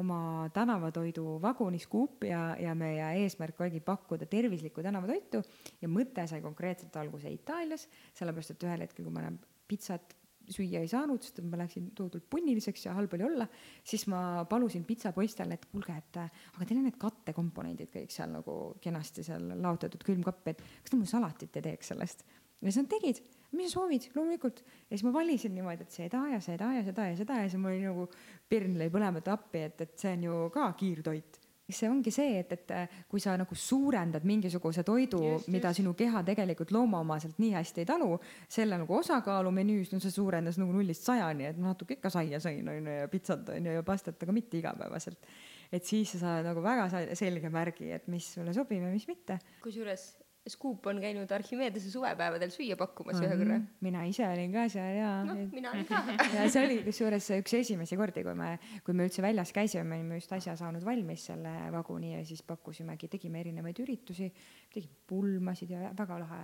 oma 0.00 0.20
tänavatoidu 0.54 1.36
vaguni 1.42 1.80
Scoop 1.82 2.24
ja, 2.28 2.54
ja 2.60 2.74
meie 2.78 3.10
eesmärk 3.24 3.60
oligi 3.60 3.82
pakkuda 3.84 4.28
tervislikku 4.30 4.84
tänavatoitu 4.84 5.42
ja 5.82 5.90
mõte 5.90 6.26
sai 6.30 6.40
konkreetselt 6.44 6.96
alguse 7.00 7.32
Itaalias, 7.32 7.88
sellepärast 8.16 8.56
et 8.56 8.66
ühel 8.68 8.86
hetkel, 8.86 9.06
kui 9.06 9.14
ma 9.14 9.26
enam 9.26 9.38
pitsat 9.70 10.16
süüa 10.50 10.80
ei 10.82 10.88
saanud, 10.90 11.22
sest 11.22 11.40
ma 11.46 11.58
läksin 11.60 11.90
tohutult 11.96 12.26
punniliseks 12.32 12.86
ja 12.88 12.94
halb 12.96 13.12
oli 13.14 13.26
olla, 13.26 13.46
siis 13.86 14.06
ma 14.10 14.44
palusin 14.50 14.84
pitsapoistele, 14.88 15.56
et 15.56 15.66
kuulge, 15.70 15.94
et 15.94 16.20
aga 16.22 16.66
teil 16.66 16.80
on 16.80 16.88
need 16.88 16.98
kattekomponendid 17.00 17.92
kõik 17.94 18.14
seal 18.14 18.32
nagu 18.34 18.56
kenasti 18.82 19.24
seal 19.26 19.52
laotatud 19.60 20.02
külmkappi, 20.06 20.54
et 20.54 20.64
kas 20.64 20.90
te 20.90 20.98
mulle 20.98 21.12
salatit 21.12 21.60
ei 21.60 21.68
teeks 21.70 21.92
sellest? 21.94 22.26
ja 22.60 22.68
siis 22.68 22.82
nad 22.82 22.90
tegid 22.92 23.22
mis 23.56 23.70
sa 23.70 23.80
soovid, 23.80 24.08
loomulikult. 24.14 24.62
ja 24.62 24.96
siis 24.96 25.04
ma 25.06 25.12
valisin 25.14 25.54
niimoodi, 25.54 25.86
et 25.86 25.94
seda 25.94 26.22
ja 26.30 26.40
seda 26.44 26.72
ja 26.76 26.82
seda 26.86 27.06
ja 27.10 27.18
seda 27.18 27.38
ja 27.40 27.48
siis 27.48 27.60
mul 27.60 27.74
oli 27.74 27.84
nagu 27.84 28.06
pirn 28.50 28.76
lõi 28.78 28.90
põlemata 28.92 29.34
appi, 29.36 29.64
et, 29.68 29.86
et 29.86 29.94
see 29.98 30.12
on 30.18 30.26
ju 30.28 30.40
ka 30.54 30.72
kiirtoit. 30.78 31.40
see 31.70 31.86
ongi 31.86 32.10
see, 32.10 32.40
et, 32.40 32.50
et 32.50 32.72
kui 33.06 33.20
sa 33.22 33.36
nagu 33.38 33.54
suurendad 33.54 34.24
mingisuguse 34.26 34.82
toidu, 34.82 35.20
mida 35.54 35.70
sinu 35.74 35.92
keha 35.94 36.24
tegelikult 36.26 36.72
loomaomaselt 36.74 37.38
nii 37.38 37.52
hästi 37.54 37.84
ei 37.84 37.86
talu, 37.86 38.16
selle 38.50 38.78
nagu 38.80 38.96
osakaalu 38.98 39.52
menüüs, 39.54 39.92
no 39.92 40.00
see 40.02 40.10
suurendas 40.10 40.58
nagu 40.58 40.74
nullist 40.74 41.06
sajani, 41.06 41.46
et 41.46 41.60
natuke 41.62 41.94
ikka 41.94 42.10
saia 42.10 42.42
sõin, 42.42 42.66
on 42.66 42.90
ju, 42.90 42.96
ja 43.04 43.06
pitsat 43.12 43.54
on 43.54 43.70
ju, 43.70 43.76
ja 43.78 43.86
pastat, 43.86 44.18
aga 44.18 44.34
mitte 44.34 44.58
igapäevaselt. 44.58 45.30
et 45.70 45.86
siis 45.86 46.10
sa 46.16 46.24
saad 46.24 46.50
nagu 46.50 46.62
väga 46.62 47.14
selge 47.14 47.54
märgi, 47.54 47.92
et 47.94 48.10
mis 48.10 48.32
sulle 48.34 48.54
sobib 48.54 48.82
ja 48.82 48.90
mis 48.90 49.06
mitte. 49.06 49.38
kusjuures 49.62 50.10
Scoop 50.50 50.86
on 50.90 51.00
käinud 51.02 51.30
Archimedese 51.32 51.90
suvepäevadel 51.92 52.50
süüa 52.54 52.76
pakkumas 52.76 53.16
mm 53.20 53.26
-hmm. 53.26 53.34
ühe 53.34 53.44
korra. 53.44 53.60
mina 53.80 54.04
ise 54.08 54.26
olin 54.28 54.52
ka 54.52 54.68
seal 54.68 54.96
ja 54.96 55.10
no,. 55.24 55.34
mina 55.52 55.70
olin 55.70 55.86
ka 55.86 56.02
ja 56.36 56.48
see 56.50 56.64
oli 56.64 56.82
kusjuures 56.84 57.30
üks 57.38 57.54
esimesi 57.60 57.96
kordi, 57.96 58.24
kui 58.24 58.34
me, 58.34 58.58
kui 58.84 58.94
me 58.94 59.06
üldse 59.08 59.22
väljas 59.22 59.52
käisime, 59.52 59.84
me 59.84 60.00
olime 60.00 60.20
just 60.20 60.32
äsja 60.32 60.56
saanud 60.56 60.84
valmis 60.84 61.26
selle 61.26 61.54
vaguni 61.72 62.14
ja 62.14 62.24
siis 62.24 62.42
pakkusimegi, 62.42 63.08
tegime 63.08 63.40
erinevaid 63.40 63.78
üritusi, 63.78 64.32
tegime 64.74 64.94
pulmasid 65.06 65.70
ja 65.70 65.94
väga 65.98 66.18
lahe, 66.18 66.42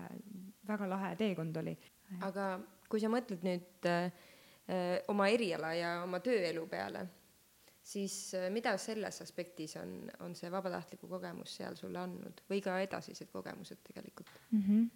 väga 0.69 0.89
lahe 0.89 1.17
teekond 1.17 1.57
oli. 1.57 1.77
aga 2.21 2.61
kui 2.89 3.01
sa 3.01 3.09
mõtled 3.13 3.43
nüüd 3.43 3.91
äh, 3.91 4.11
oma 5.09 5.29
eriala 5.29 5.75
ja 5.75 6.03
oma 6.03 6.21
tööelu 6.21 6.67
peale 6.71 7.07
siis 7.87 8.35
äh, 8.35 8.49
mida 8.53 8.75
selles 8.83 9.21
aspektis 9.23 9.77
on, 9.81 9.99
on 10.27 10.35
see 10.39 10.51
vabatahtliku 10.53 11.09
kogemus 11.11 11.57
seal 11.61 11.77
sulle 11.79 12.03
andnud 12.03 12.43
või 12.51 12.63
ka 12.65 12.79
edasised 12.83 13.31
kogemused 13.33 13.83
tegelikult 13.87 14.33
mm? 14.51 14.63
-hmm 14.63 14.87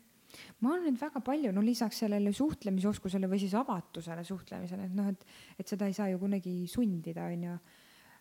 ma 0.63 0.75
arvan, 0.77 0.95
et 0.95 1.01
väga 1.01 1.21
palju, 1.27 1.53
no 1.55 1.63
lisaks 1.65 2.05
sellele 2.05 2.33
suhtlemisoskusele 2.37 3.27
või 3.31 3.41
siis 3.43 3.55
avatusele 3.59 4.23
suhtlemisele, 4.23 4.87
et 4.87 4.95
noh, 4.95 5.09
et, 5.11 5.25
et 5.59 5.73
seda 5.73 5.89
ei 5.91 5.97
saa 5.97 6.07
ju 6.13 6.21
kunagi 6.23 6.53
sundida, 6.71 7.25
on 7.35 7.47
ju. 7.49 7.57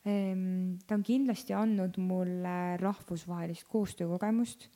Ehm, 0.10 0.80
ta 0.88 0.96
on 0.98 1.04
kindlasti 1.06 1.54
andnud 1.54 2.00
mulle 2.02 2.78
rahvusvahelist 2.82 3.68
koostöökogemust 3.70 4.70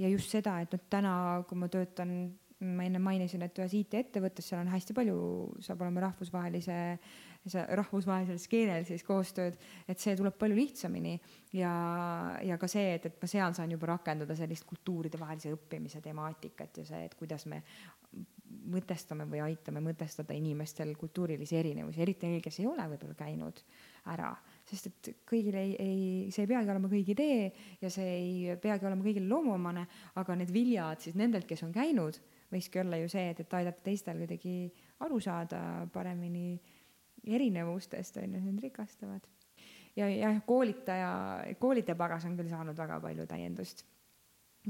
ja 0.00 0.08
just 0.08 0.32
seda, 0.32 0.56
et 0.64 0.72
noh, 0.74 0.82
täna, 0.90 1.14
kui 1.48 1.60
ma 1.60 1.68
töötan 1.72 2.16
ma 2.62 2.86
enne 2.86 3.00
mainisin, 3.02 3.42
et 3.42 3.58
ühes 3.58 3.74
IT-ettevõttes 3.80 4.48
seal 4.48 4.62
on 4.62 4.70
hästi 4.72 4.94
palju, 4.96 5.18
saab 5.66 5.82
olema 5.84 6.06
rahvusvahelise 6.08 6.78
rahvusvahelisel 7.50 8.38
skeenel 8.38 8.84
siis 8.86 9.02
koostööd, 9.02 9.56
et 9.90 9.98
see 9.98 10.14
tuleb 10.18 10.36
palju 10.38 10.54
lihtsamini 10.54 11.16
ja, 11.58 11.72
ja 12.44 12.58
ka 12.60 12.68
see, 12.70 12.94
et, 12.94 13.08
et 13.08 13.16
ma 13.18 13.30
seal 13.30 13.56
saan 13.56 13.72
juba 13.74 13.88
rakendada 13.90 14.36
sellist 14.38 14.66
kultuuridevahelise 14.68 15.50
õppimise 15.56 16.00
temaatikat 16.04 16.78
ja 16.78 16.86
see, 16.86 17.02
et 17.08 17.16
kuidas 17.18 17.48
me 17.50 17.62
mõtestame 18.72 19.24
või 19.26 19.40
aitame 19.42 19.80
mõtestada 19.82 20.36
inimestel 20.36 20.92
kultuurilisi 20.98 21.56
erinevusi, 21.58 22.02
eriti 22.04 22.28
neil, 22.28 22.42
kes 22.44 22.60
ei 22.60 22.68
ole 22.68 22.84
võib-olla 22.92 23.16
käinud 23.18 23.62
ära, 24.12 24.30
sest 24.68 24.90
et 24.90 25.10
kõigil 25.28 25.56
ei, 25.58 25.72
ei, 25.80 26.02
see 26.34 26.44
ei 26.44 26.50
peagi 26.50 26.70
olema 26.70 26.90
kõigi 26.92 27.16
idee 27.16 27.48
ja 27.80 27.90
see 27.90 28.12
ei 28.12 28.56
peagi 28.62 28.86
olema 28.86 29.02
kõigile 29.02 29.26
loomuomane, 29.30 29.86
aga 30.20 30.36
need 30.38 30.52
viljad 30.54 31.02
siis 31.02 31.18
nendelt, 31.18 31.48
kes 31.48 31.64
on 31.66 31.74
käinud, 31.74 32.20
võikski 32.52 32.82
olla 32.82 32.98
ju 33.00 33.08
see, 33.12 33.30
et, 33.32 33.40
et 33.40 33.54
aidata 33.58 33.84
teistel 33.84 34.20
kuidagi 34.22 34.56
aru 35.04 35.20
saada 35.20 35.62
paremini 35.92 36.56
erinevustest 37.22 38.18
on 38.22 38.36
ju, 38.36 38.42
need 38.42 38.60
rikastavad. 38.62 39.26
ja 39.96 40.08
jah, 40.08 40.42
koolitaja, 40.46 41.12
koolitajapagas 41.58 42.26
on 42.28 42.36
küll 42.36 42.50
saanud 42.50 42.76
väga 42.78 43.00
palju 43.00 43.26
täiendust. 43.26 43.84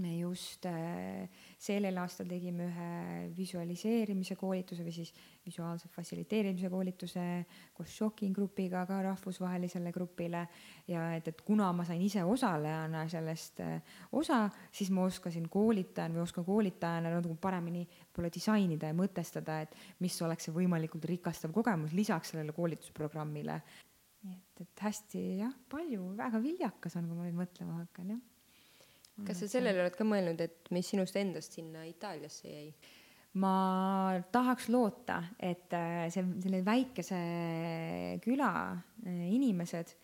Me 0.00 0.14
just 0.18 0.64
äh, 0.66 1.28
sellel 1.60 1.98
aastal 2.00 2.28
tegime 2.30 2.64
ühe 2.70 2.92
visualiseerimise 3.36 4.36
koolituse 4.40 4.84
või 4.86 4.94
siis 4.96 5.12
visuaalse 5.44 5.90
fassiliteerimise 5.92 6.70
koolituse 6.72 7.24
koos 7.76 7.92
Shocking 7.92 8.34
grupiga 8.36 8.86
ka 8.88 9.02
rahvusvahelisele 9.04 9.92
grupile 9.92 10.46
ja 10.88 11.04
et, 11.16 11.28
et 11.28 11.44
kuna 11.44 11.68
ma 11.76 11.84
sain 11.84 12.00
ise 12.00 12.24
osalejana 12.24 13.04
sellest 13.12 13.60
äh, 13.60 13.94
osa, 14.16 14.46
siis 14.72 14.90
ma 14.94 15.04
oskasin 15.10 15.50
koolitajana 15.52 16.16
või 16.16 16.24
oskan 16.24 16.48
koolitajana 16.48 17.12
natuke 17.18 17.36
paremini 17.42 17.84
võib-olla 17.84 18.32
disainida 18.32 18.88
ja 18.88 18.96
mõtestada, 18.96 19.60
et 19.66 19.76
mis 20.00 20.16
oleks 20.24 20.48
see 20.48 20.56
võimalikult 20.56 21.04
rikastav 21.10 21.52
kogemus 21.52 21.92
lisaks 21.96 22.32
sellele 22.32 22.56
koolitusprogrammile. 22.56 23.60
nii 24.22 24.36
et, 24.38 24.60
et 24.64 24.84
hästi 24.88 25.22
jah, 25.42 25.56
palju, 25.68 26.14
väga 26.16 26.40
viljakas 26.40 26.96
on, 26.96 27.08
kui 27.10 27.18
ma 27.18 27.28
nüüd 27.28 27.42
mõtlema 27.44 27.82
hakkan, 27.82 28.16
jah. 28.16 28.28
Kas 29.26 29.42
sa 29.42 29.50
sellele 29.58 29.84
oled 29.84 29.96
ka 29.96 30.06
mõelnud, 30.08 30.40
et 30.40 30.72
mis 30.74 30.88
sinust 30.88 31.16
endast 31.20 31.58
sinna 31.58 31.86
Itaaliasse 31.88 32.48
jäi? 32.48 32.72
ma 33.40 33.52
tahaks 34.32 34.66
loota, 34.68 35.22
et 35.40 35.72
äh, 35.72 36.06
see, 36.12 36.24
selle 36.44 36.60
väikese 36.66 37.20
küla 38.24 38.50
äh, 38.76 39.22
inimesed 39.32 39.94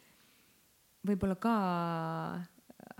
võib-olla 1.09 1.37
ka 1.41 1.57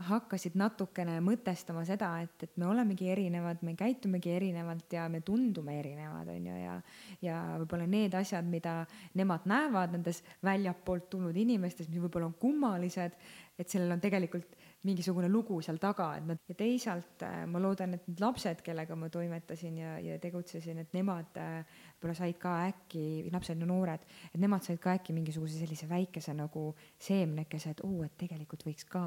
hakkasid 0.09 0.55
natukene 0.59 1.17
mõtestama 1.25 1.83
seda, 1.87 2.11
et, 2.23 2.45
et 2.45 2.59
me 2.61 2.69
olemegi 2.69 3.09
erinevad, 3.11 3.63
me 3.67 3.75
käitumegi 3.79 4.31
erinevalt 4.37 4.93
ja 4.95 5.09
me 5.11 5.21
tundume 5.27 5.79
erinevad, 5.81 6.29
on 6.35 6.47
ju, 6.47 6.59
ja 6.61 6.77
ja 7.25 7.39
võib-olla 7.59 7.89
need 7.91 8.15
asjad, 8.15 8.47
mida 8.47 8.83
nemad 9.19 9.49
näevad 9.49 9.97
nendes 9.97 10.23
väljapoolt 10.45 11.09
tulnud 11.11 11.37
inimestes, 11.37 11.89
mis 11.91 12.03
võib-olla 12.03 12.29
on 12.29 12.37
kummalised, 12.39 13.17
et 13.59 13.69
sellel 13.69 13.93
on 13.97 14.01
tegelikult 14.03 14.57
mingisugune 14.87 15.27
lugu 15.29 15.59
seal 15.65 15.81
taga, 15.83 16.13
et 16.19 16.27
nad 16.27 16.39
ja 16.47 16.55
teisalt 16.59 17.25
äh, 17.27 17.41
ma 17.51 17.59
loodan, 17.59 17.97
et 17.97 18.07
need 18.07 18.23
lapsed, 18.23 18.63
kellega 18.63 18.95
ma 18.97 19.09
toimetasin 19.11 19.81
ja, 19.81 19.97
ja 20.03 20.19
tegutsesin, 20.23 20.79
et 20.85 20.95
nemad 20.95 21.41
äh, 21.43 21.81
võib-olla 21.97 22.15
said 22.15 22.39
ka 22.39 22.55
äkki, 22.69 23.03
lapsed 23.35 23.59
ja 23.59 23.67
noored, 23.67 24.07
et 24.31 24.39
nemad 24.39 24.63
said 24.63 24.79
ka 24.83 24.95
äkki 25.01 25.17
mingisuguse 25.17 25.59
sellise 25.59 25.91
väikese 25.91 26.37
nagu 26.39 26.69
seemnekese, 26.95 27.75
et 27.75 27.83
oo, 27.89 28.05
et 28.07 28.15
tegelikult 28.21 28.63
võiks 28.69 28.87
ka 28.89 29.03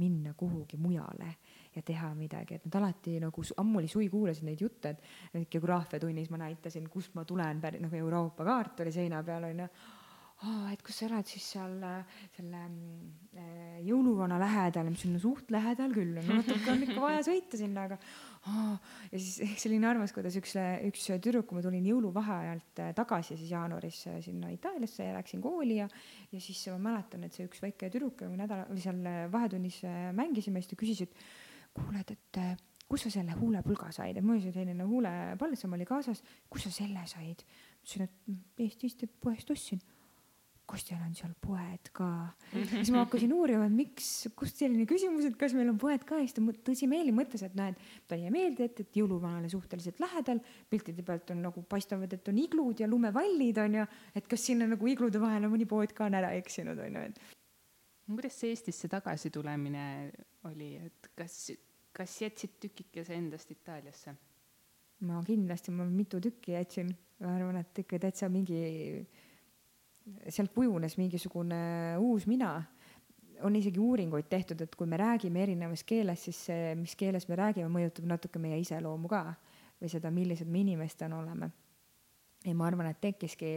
minna 0.00 0.32
kuhugi 0.38 0.80
mujale 0.80 1.34
ja 1.76 1.84
teha 1.84 2.14
midagi, 2.16 2.56
et 2.56 2.68
nad 2.70 2.80
alati 2.80 3.18
nagu 3.20 3.44
ammuli 3.60 3.92
suvi 3.92 4.08
kuulasin 4.12 4.48
neid 4.48 4.64
jutte, 4.64 4.96
et 5.36 5.48
geograafiatunnis 5.52 6.32
ma 6.32 6.40
näitasin, 6.46 6.88
kust 6.88 7.12
ma 7.18 7.28
tulen, 7.28 7.60
nagu 7.60 8.00
Euroopa 8.00 8.48
kaart 8.48 8.80
oli 8.80 8.92
seina 8.96 9.20
peal 9.24 9.52
onju 9.52 9.68
aa, 10.42 10.72
et 10.72 10.80
kus 10.82 10.96
sa 10.98 11.06
elad 11.06 11.28
siis 11.28 11.44
seal 11.54 11.74
selle 12.34 12.60
äh, 13.38 13.76
jõuluvana 13.86 14.38
lähedal, 14.42 14.88
mis 14.90 15.04
on 15.06 15.18
suht 15.22 15.52
lähedal 15.54 15.94
küll, 15.94 16.16
no 16.18 16.38
natuke 16.40 16.72
on 16.72 16.82
ikka 16.86 16.98
vaja 17.02 17.20
sõita 17.26 17.60
sinna, 17.60 17.86
aga 17.86 17.98
aa. 18.50 18.72
ja 19.12 19.20
siis 19.22 19.66
nii 19.72 19.86
armas, 19.88 20.14
kuidas 20.16 20.36
üks, 20.40 20.56
üks 20.88 21.06
tüdruk, 21.12 21.46
kui 21.50 21.58
ma 21.58 21.64
tulin 21.64 21.86
jõuluvaheajalt 21.92 22.82
äh, 22.82 22.90
tagasi 22.98 23.36
siis 23.36 23.54
jaanuaris 23.54 24.02
äh, 24.10 24.18
sinna 24.24 24.50
Itaaliasse 24.54 25.06
ja 25.06 25.14
läksin 25.18 25.44
kooli 25.44 25.78
ja, 25.78 25.88
ja 26.32 26.42
siis 26.42 26.64
ma 26.74 26.80
mäletan, 26.90 27.28
et 27.28 27.38
see 27.38 27.46
üks 27.46 27.62
väike 27.62 27.92
tüdruk, 27.94 28.18
kui 28.24 28.40
nädala 28.40 28.66
või 28.70 28.82
seal 28.82 29.00
vahetunnis 29.32 29.80
mängisime, 30.18 30.62
siis 30.62 30.74
ta 30.74 30.82
küsis, 30.82 31.06
et 31.06 31.24
kuule, 31.76 32.02
et, 32.02 32.16
et 32.18 32.68
kus 32.90 33.06
sa 33.06 33.14
selle 33.14 33.38
huulepulga 33.38 33.88
said, 33.94 34.18
et 34.18 34.26
mul 34.26 34.36
oli 34.36 34.50
selline 34.52 34.84
huulepalsam 34.84 35.78
oli 35.78 35.86
kaasas, 35.88 36.20
kus 36.50 36.66
sa 36.66 36.74
selle 36.82 37.06
said? 37.08 37.46
ütlesin, 37.82 38.06
et 38.06 38.62
Eestist 38.62 39.06
poest 39.22 39.48
ostsin 39.50 39.80
kas 40.68 40.84
teil 40.86 41.00
on 41.02 41.12
seal 41.16 41.32
poed 41.42 41.90
ka? 41.96 42.08
siis 42.52 42.92
ma 42.94 43.02
hakkasin 43.02 43.32
uurima, 43.34 43.66
et 43.68 43.74
miks, 43.74 44.08
kust 44.38 44.60
selline 44.62 44.86
küsimus, 44.88 45.26
et 45.28 45.36
kas 45.40 45.54
meil 45.56 45.72
on 45.72 45.78
poed 45.80 46.04
ka 46.08 46.20
ja 46.20 46.26
siis 46.26 46.36
ta 46.38 46.44
tõsimeeli 46.70 47.12
mõtles, 47.14 47.44
et 47.46 47.56
näed, 47.58 47.78
talle 48.08 48.28
jäi 48.28 48.34
meelde, 48.34 48.68
et, 48.70 48.82
et 48.84 48.98
jõuluvanale 49.02 49.50
suhteliselt 49.52 50.00
lähedal, 50.02 50.40
piltide 50.72 51.04
pealt 51.06 51.34
on 51.34 51.42
nagu 51.44 51.64
paistavad, 51.68 52.12
et 52.14 52.32
on 52.32 52.40
iglud 52.40 52.82
ja 52.82 52.88
lumevallid 52.90 53.60
on 53.64 53.78
ju, 53.80 53.86
et 54.18 54.28
kas 54.30 54.48
sinna 54.50 54.68
nagu 54.70 54.90
iglude 54.90 55.20
vahele 55.22 55.50
mõni 55.52 55.68
pood 55.68 55.94
ka 55.96 56.08
on 56.08 56.18
ära 56.22 56.32
eksinud 56.38 56.80
on 56.86 56.98
ju, 57.00 57.06
et. 57.10 57.22
kuidas 58.12 58.40
see 58.40 58.52
Eestisse 58.52 58.90
tagasi 58.92 59.32
tulemine 59.34 59.86
oli, 60.48 60.74
et 60.78 61.12
kas, 61.18 61.46
kas 61.96 62.20
jätsid 62.24 62.60
tükikese 62.66 63.16
endast 63.18 63.50
Itaaliasse? 63.54 64.14
ma 65.02 65.18
kindlasti, 65.26 65.72
ma 65.74 65.84
mitu 65.90 66.20
tükki 66.22 66.54
jätsin, 66.54 66.92
ma 67.22 67.34
arvan, 67.34 67.58
et 67.58 67.78
ikka 67.82 67.98
täitsa 68.04 68.28
mingi 68.30 68.60
sealt 70.28 70.52
kujunes 70.54 70.96
mingisugune 70.98 71.62
uus 71.98 72.26
mina. 72.26 72.62
on 73.42 73.56
isegi 73.58 73.80
uuringuid 73.82 74.28
tehtud, 74.30 74.60
et 74.62 74.74
kui 74.78 74.86
me 74.86 74.94
räägime 74.96 75.40
erinevas 75.42 75.82
keeles, 75.82 76.20
siis 76.28 76.44
see, 76.46 76.74
mis 76.78 76.92
keeles 76.94 77.24
me 77.26 77.34
räägime, 77.34 77.66
mõjutab 77.74 78.06
natuke 78.06 78.38
meie 78.38 78.60
iseloomu 78.62 79.10
ka 79.10 79.24
või 79.80 79.90
seda, 79.90 80.12
millised 80.14 80.46
me 80.46 80.60
inimestena 80.62 81.18
oleme. 81.18 81.50
ja 82.44 82.54
ma 82.54 82.68
arvan, 82.68 82.86
et 82.90 83.00
tekkiski 83.00 83.50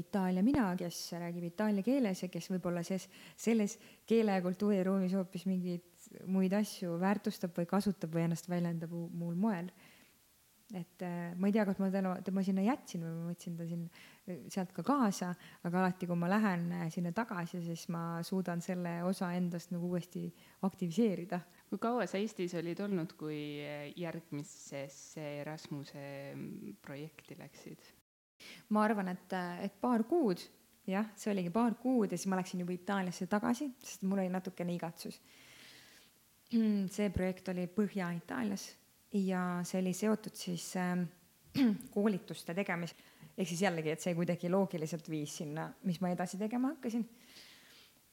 Itaalia 0.00 0.42
mina, 0.42 0.72
kes 0.78 1.12
räägib 1.18 1.48
itaalia 1.52 1.82
keeles 1.86 2.22
ja 2.22 2.28
kes 2.30 2.50
võib-olla 2.50 2.82
ses, 2.86 3.08
selles 3.36 3.78
keele 4.06 4.34
ja 4.34 4.42
kultuuriruumis 4.42 5.14
hoopis 5.14 5.46
mingeid 5.46 5.86
muid 6.26 6.54
asju 6.54 6.98
väärtustab 7.02 7.54
või 7.58 7.66
kasutab 7.66 8.14
või 8.14 8.26
ennast 8.26 8.50
väljendab 8.50 8.90
muul 8.90 9.34
moel 9.34 9.70
et 10.74 11.02
äh, 11.02 11.34
ma 11.38 11.46
ei 11.46 11.54
tea, 11.54 11.64
kas 11.68 11.78
ma 11.78 11.90
täna 11.94 12.16
tema 12.26 12.42
sinna 12.42 12.64
jätsin 12.66 13.04
või 13.04 13.14
ma 13.14 13.30
võtsin 13.30 13.54
ta 13.58 13.66
siin 13.68 13.84
sealt 14.26 14.72
ka 14.74 14.82
kaasa, 14.86 15.30
aga 15.66 15.80
alati, 15.82 16.06
kui 16.08 16.18
ma 16.18 16.28
lähen 16.30 16.66
äh, 16.74 16.86
sinna 16.92 17.12
tagasi, 17.14 17.60
siis 17.62 17.86
ma 17.94 18.22
suudan 18.26 18.62
selle 18.64 18.98
osa 19.06 19.30
endast 19.38 19.70
nagu 19.74 19.92
uuesti 19.92 20.26
aktiviseerida. 20.66 21.40
kui 21.70 21.78
kaua 21.82 22.06
sa 22.06 22.18
Eestis 22.18 22.54
olid 22.58 22.80
olnud, 22.82 23.14
kui 23.18 23.38
äh, 23.62 23.86
järgmisesse 23.96 25.26
Erasmuse 25.42 26.02
mm, 26.34 26.76
projekti 26.82 27.38
läksid? 27.38 27.92
ma 28.74 28.82
arvan, 28.84 29.08
et, 29.14 29.32
et 29.64 29.76
paar 29.80 30.04
kuud, 30.04 30.42
jah, 30.86 31.06
see 31.16 31.32
oligi 31.32 31.50
paar 31.54 31.78
kuud 31.80 32.12
ja 32.12 32.18
siis 32.18 32.28
ma 32.30 32.40
läksin 32.40 32.60
juba 32.62 32.74
Itaaliasse 32.74 33.26
tagasi, 33.30 33.70
sest 33.82 34.02
mul 34.04 34.24
oli 34.24 34.32
natukene 34.32 34.74
igatsus. 34.74 35.20
see 36.50 37.10
projekt 37.10 37.48
oli 37.54 37.66
Põhja-Itaalias 37.66 38.68
ja 39.12 39.60
see 39.66 39.80
oli 39.80 39.94
seotud 39.94 40.34
siis 40.34 40.72
äh, 40.76 40.98
koolituste 41.94 42.54
tegemis-, 42.54 42.94
ehk 43.36 43.48
siis 43.48 43.62
jällegi, 43.66 43.92
et 43.92 44.02
see 44.02 44.14
kuidagi 44.16 44.50
loogiliselt 44.52 45.08
viis 45.12 45.34
sinna, 45.42 45.68
mis 45.88 46.00
ma 46.00 46.12
edasi 46.14 46.38
tegema 46.40 46.72
hakkasin. 46.74 47.04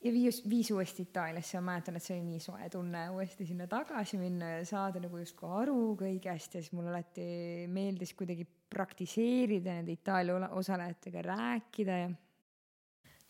ja 0.03 0.11
viis, 0.11 0.41
viis 0.49 0.71
uuesti 0.75 1.05
Itaaliasse, 1.07 1.59
ma 1.61 1.71
mäletan, 1.71 1.95
et 1.97 2.03
see 2.03 2.17
oli 2.17 2.25
nii 2.27 2.41
soe 2.43 2.69
tunne 2.71 3.05
uuesti 3.15 3.47
sinna 3.47 3.67
tagasi 3.71 4.19
minna 4.19 4.49
ja 4.57 4.65
saada 4.67 4.99
nagu 5.03 5.21
justkui 5.21 5.51
aru 5.61 5.77
kõigest 5.99 6.57
ja 6.57 6.63
siis 6.63 6.73
mulle 6.75 6.91
alati 6.91 7.27
meeldis 7.71 8.11
kuidagi 8.19 8.47
praktiseerida 8.73 9.77
nende 9.79 9.95
Itaalia 9.95 10.49
osalejatega 10.59 11.23
rääkida 11.29 12.01
ja. 12.01 12.09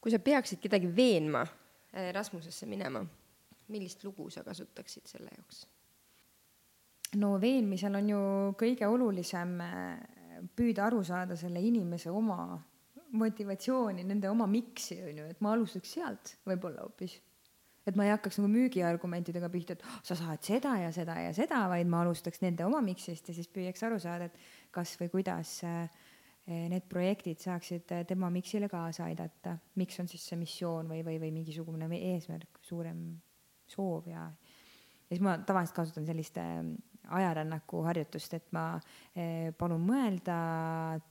kui 0.01 0.11
sa 0.11 0.19
peaksid 0.19 0.63
kedagi 0.63 0.89
veenma 0.95 1.45
Erasmusesse 1.93 2.65
minema, 2.65 3.03
millist 3.69 4.01
lugu 4.03 4.31
sa 4.33 4.41
kasutaksid 4.43 5.05
selle 5.05 5.29
jaoks? 5.37 5.67
no 7.21 7.35
veenmisel 7.41 7.95
on 7.99 8.09
ju 8.09 8.21
kõige 8.57 8.87
olulisem 8.89 9.59
äh, 9.61 10.12
püüda 10.55 10.87
aru 10.87 11.03
saada 11.05 11.37
selle 11.39 11.61
inimese 11.63 12.11
oma 12.11 12.57
motivatsiooni, 13.13 14.05
nende 14.07 14.29
oma 14.29 14.47
miks'i 14.49 14.97
on 15.05 15.21
ju, 15.21 15.27
et 15.29 15.43
ma 15.45 15.53
alustaks 15.53 15.93
sealt 15.97 16.35
võib-olla 16.47 16.87
hoopis. 16.87 17.19
et 17.83 17.97
ma 17.99 18.05
ei 18.07 18.13
hakkaks 18.13 18.37
nagu 18.39 18.47
müügiargumentidega 18.47 19.49
pihta, 19.51 19.75
et 19.75 19.81
sa 20.07 20.15
saad 20.15 20.39
seda 20.45 20.77
ja 20.79 20.91
seda 20.95 21.17
ja 21.19 21.33
seda, 21.35 21.65
vaid 21.67 21.89
ma 21.91 21.99
alustaks 22.05 22.39
nende 22.39 22.63
oma 22.63 22.79
miks'ist 22.81 23.27
ja 23.27 23.35
siis 23.35 23.49
püüaks 23.51 23.83
aru 23.83 23.99
saada, 23.99 24.29
et 24.31 24.71
kas 24.71 24.95
või 25.01 25.11
kuidas 25.11 25.57
äh, 25.67 25.89
need 26.47 26.87
projektid 26.89 27.43
saaksid 27.43 27.91
äh, 27.91 28.05
tema 28.07 28.31
miksile 28.31 28.69
kaasa 28.71 29.09
aidata, 29.09 29.57
miks 29.75 29.99
on 29.99 30.07
siis 30.07 30.23
see 30.29 30.39
missioon 30.39 30.87
või, 30.95 31.03
või, 31.03 31.19
või 31.19 31.33
mingisugune 31.35 31.91
eesmärk, 31.99 32.63
suurem 32.63 33.03
soov 33.67 34.07
ja, 34.07 34.29
ja 34.31 35.11
siis 35.11 35.23
ma 35.23 35.35
tavaliselt 35.43 35.75
kasutan 35.75 36.07
sellist 36.07 36.39
ajarännaku 37.11 37.83
harjutust, 37.87 38.33
et 38.37 38.47
ma 38.55 38.65
eh, 39.15 39.51
palun 39.57 39.83
mõelda 39.83 40.37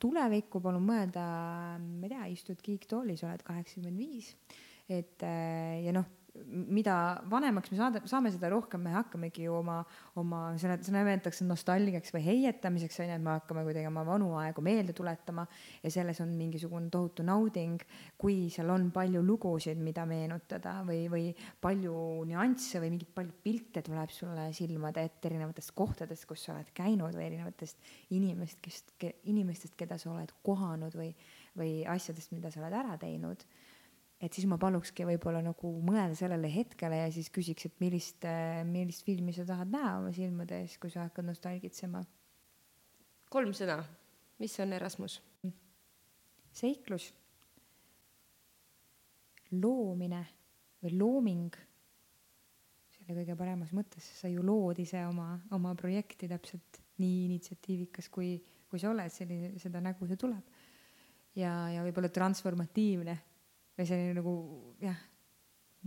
tulevikku, 0.02 0.62
palun 0.64 0.84
mõelda, 0.86 1.26
ma 1.82 2.08
ei 2.08 2.12
tea, 2.14 2.26
istud 2.32 2.64
kiiktoolis, 2.64 3.24
oled 3.26 3.44
kaheksakümmend 3.46 3.98
viis, 4.00 4.32
et 4.88 5.22
eh, 5.26 5.82
ja 5.84 5.94
noh 5.96 6.21
mida 6.32 6.94
vanemaks 7.28 7.70
me 7.72 7.76
saada, 7.76 8.00
saame, 8.08 8.30
seda 8.32 8.48
rohkem 8.48 8.80
me 8.80 8.94
hakkamegi 8.94 9.44
ju 9.44 9.52
oma, 9.58 9.82
oma, 10.16 10.40
seda, 10.60 10.78
seda 10.80 11.02
nimetatakse 11.02 11.44
nostalgiaks 11.44 12.12
või 12.14 12.22
heietamiseks, 12.24 13.00
on 13.02 13.10
ju, 13.10 13.16
et 13.18 13.24
me 13.24 13.34
hakkame 13.34 13.64
kuidagi 13.66 13.90
oma 13.90 14.04
vanu 14.06 14.30
aegu 14.40 14.64
meelde 14.64 14.94
tuletama 14.96 15.44
ja 15.82 15.92
selles 15.92 16.22
on 16.24 16.32
mingisugune 16.38 16.88
tohutu 16.92 17.26
nauding, 17.28 17.84
kui 18.20 18.46
seal 18.54 18.72
on 18.72 18.88
palju 18.94 19.20
lugusid, 19.26 19.80
mida 19.84 20.06
meenutada 20.08 20.78
või, 20.88 21.02
või 21.12 21.26
palju 21.60 21.96
nüansse 22.30 22.80
või 22.80 22.94
mingeid 22.94 23.12
palju 23.18 23.36
pilte 23.44 23.84
tuleb 23.84 24.14
sulle 24.16 24.48
silmade 24.56 25.04
ette 25.04 25.28
erinevatest 25.28 25.74
kohtadest, 25.76 26.24
kus 26.30 26.46
sa 26.46 26.56
oled 26.56 26.72
käinud 26.72 27.12
või 27.12 27.26
erinevatest 27.28 27.92
inimest, 28.16 28.62
kes, 28.64 28.86
inimestest, 29.28 29.76
keda 29.76 30.00
sa 30.00 30.14
oled 30.14 30.32
kohanud 30.48 30.96
või, 30.96 31.12
või 31.60 31.82
asjadest, 31.92 32.32
mida 32.32 32.48
sa 32.48 32.64
oled 32.64 32.80
ära 32.80 32.96
teinud 33.04 33.44
et 34.22 34.30
siis 34.36 34.46
ma 34.46 34.58
palukski 34.60 35.04
võib-olla 35.06 35.40
nagu 35.42 35.72
mõelda 35.82 36.14
sellele 36.18 36.50
hetkele 36.52 37.00
ja 37.00 37.08
siis 37.14 37.30
küsiks, 37.34 37.66
et 37.66 37.80
millist, 37.82 38.26
millist 38.68 39.06
filmi 39.06 39.34
sa 39.34 39.46
tahad 39.48 39.72
näha 39.72 39.96
oma 39.98 40.12
silmade 40.14 40.60
ees, 40.62 40.76
kui 40.78 40.92
sa 40.94 41.08
hakkad 41.08 41.26
nostalgitsema. 41.26 42.04
kolm 43.32 43.54
sõna, 43.56 43.80
mis 44.38 44.54
on 44.62 44.78
Erasmus? 44.78 45.18
seiklus, 46.52 47.06
loomine 49.56 50.20
või 50.82 50.90
looming, 51.00 51.54
selle 52.92 53.16
kõige 53.16 53.36
paremas 53.40 53.72
mõttes, 53.72 54.04
sa 54.20 54.28
ju 54.28 54.44
lood 54.44 54.78
ise 54.84 55.00
oma, 55.08 55.30
oma 55.56 55.72
projekti 55.74 56.28
täpselt 56.28 56.82
nii 57.00 57.24
initsiatiivikas, 57.30 58.10
kui, 58.12 58.34
kui 58.68 58.78
sa 58.78 58.92
oled, 58.92 59.10
selline, 59.10 59.54
seda 59.58 59.80
nägu 59.80 60.06
see 60.06 60.20
tuleb. 60.20 60.44
ja, 61.40 61.54
ja 61.72 61.82
võib-olla 61.88 62.12
transformatiivne 62.12 63.16
või 63.78 63.88
selline 63.88 64.16
nagu 64.18 64.34
jah, 64.82 64.98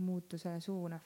muutusele 0.02 0.60
suunav. 0.60 1.04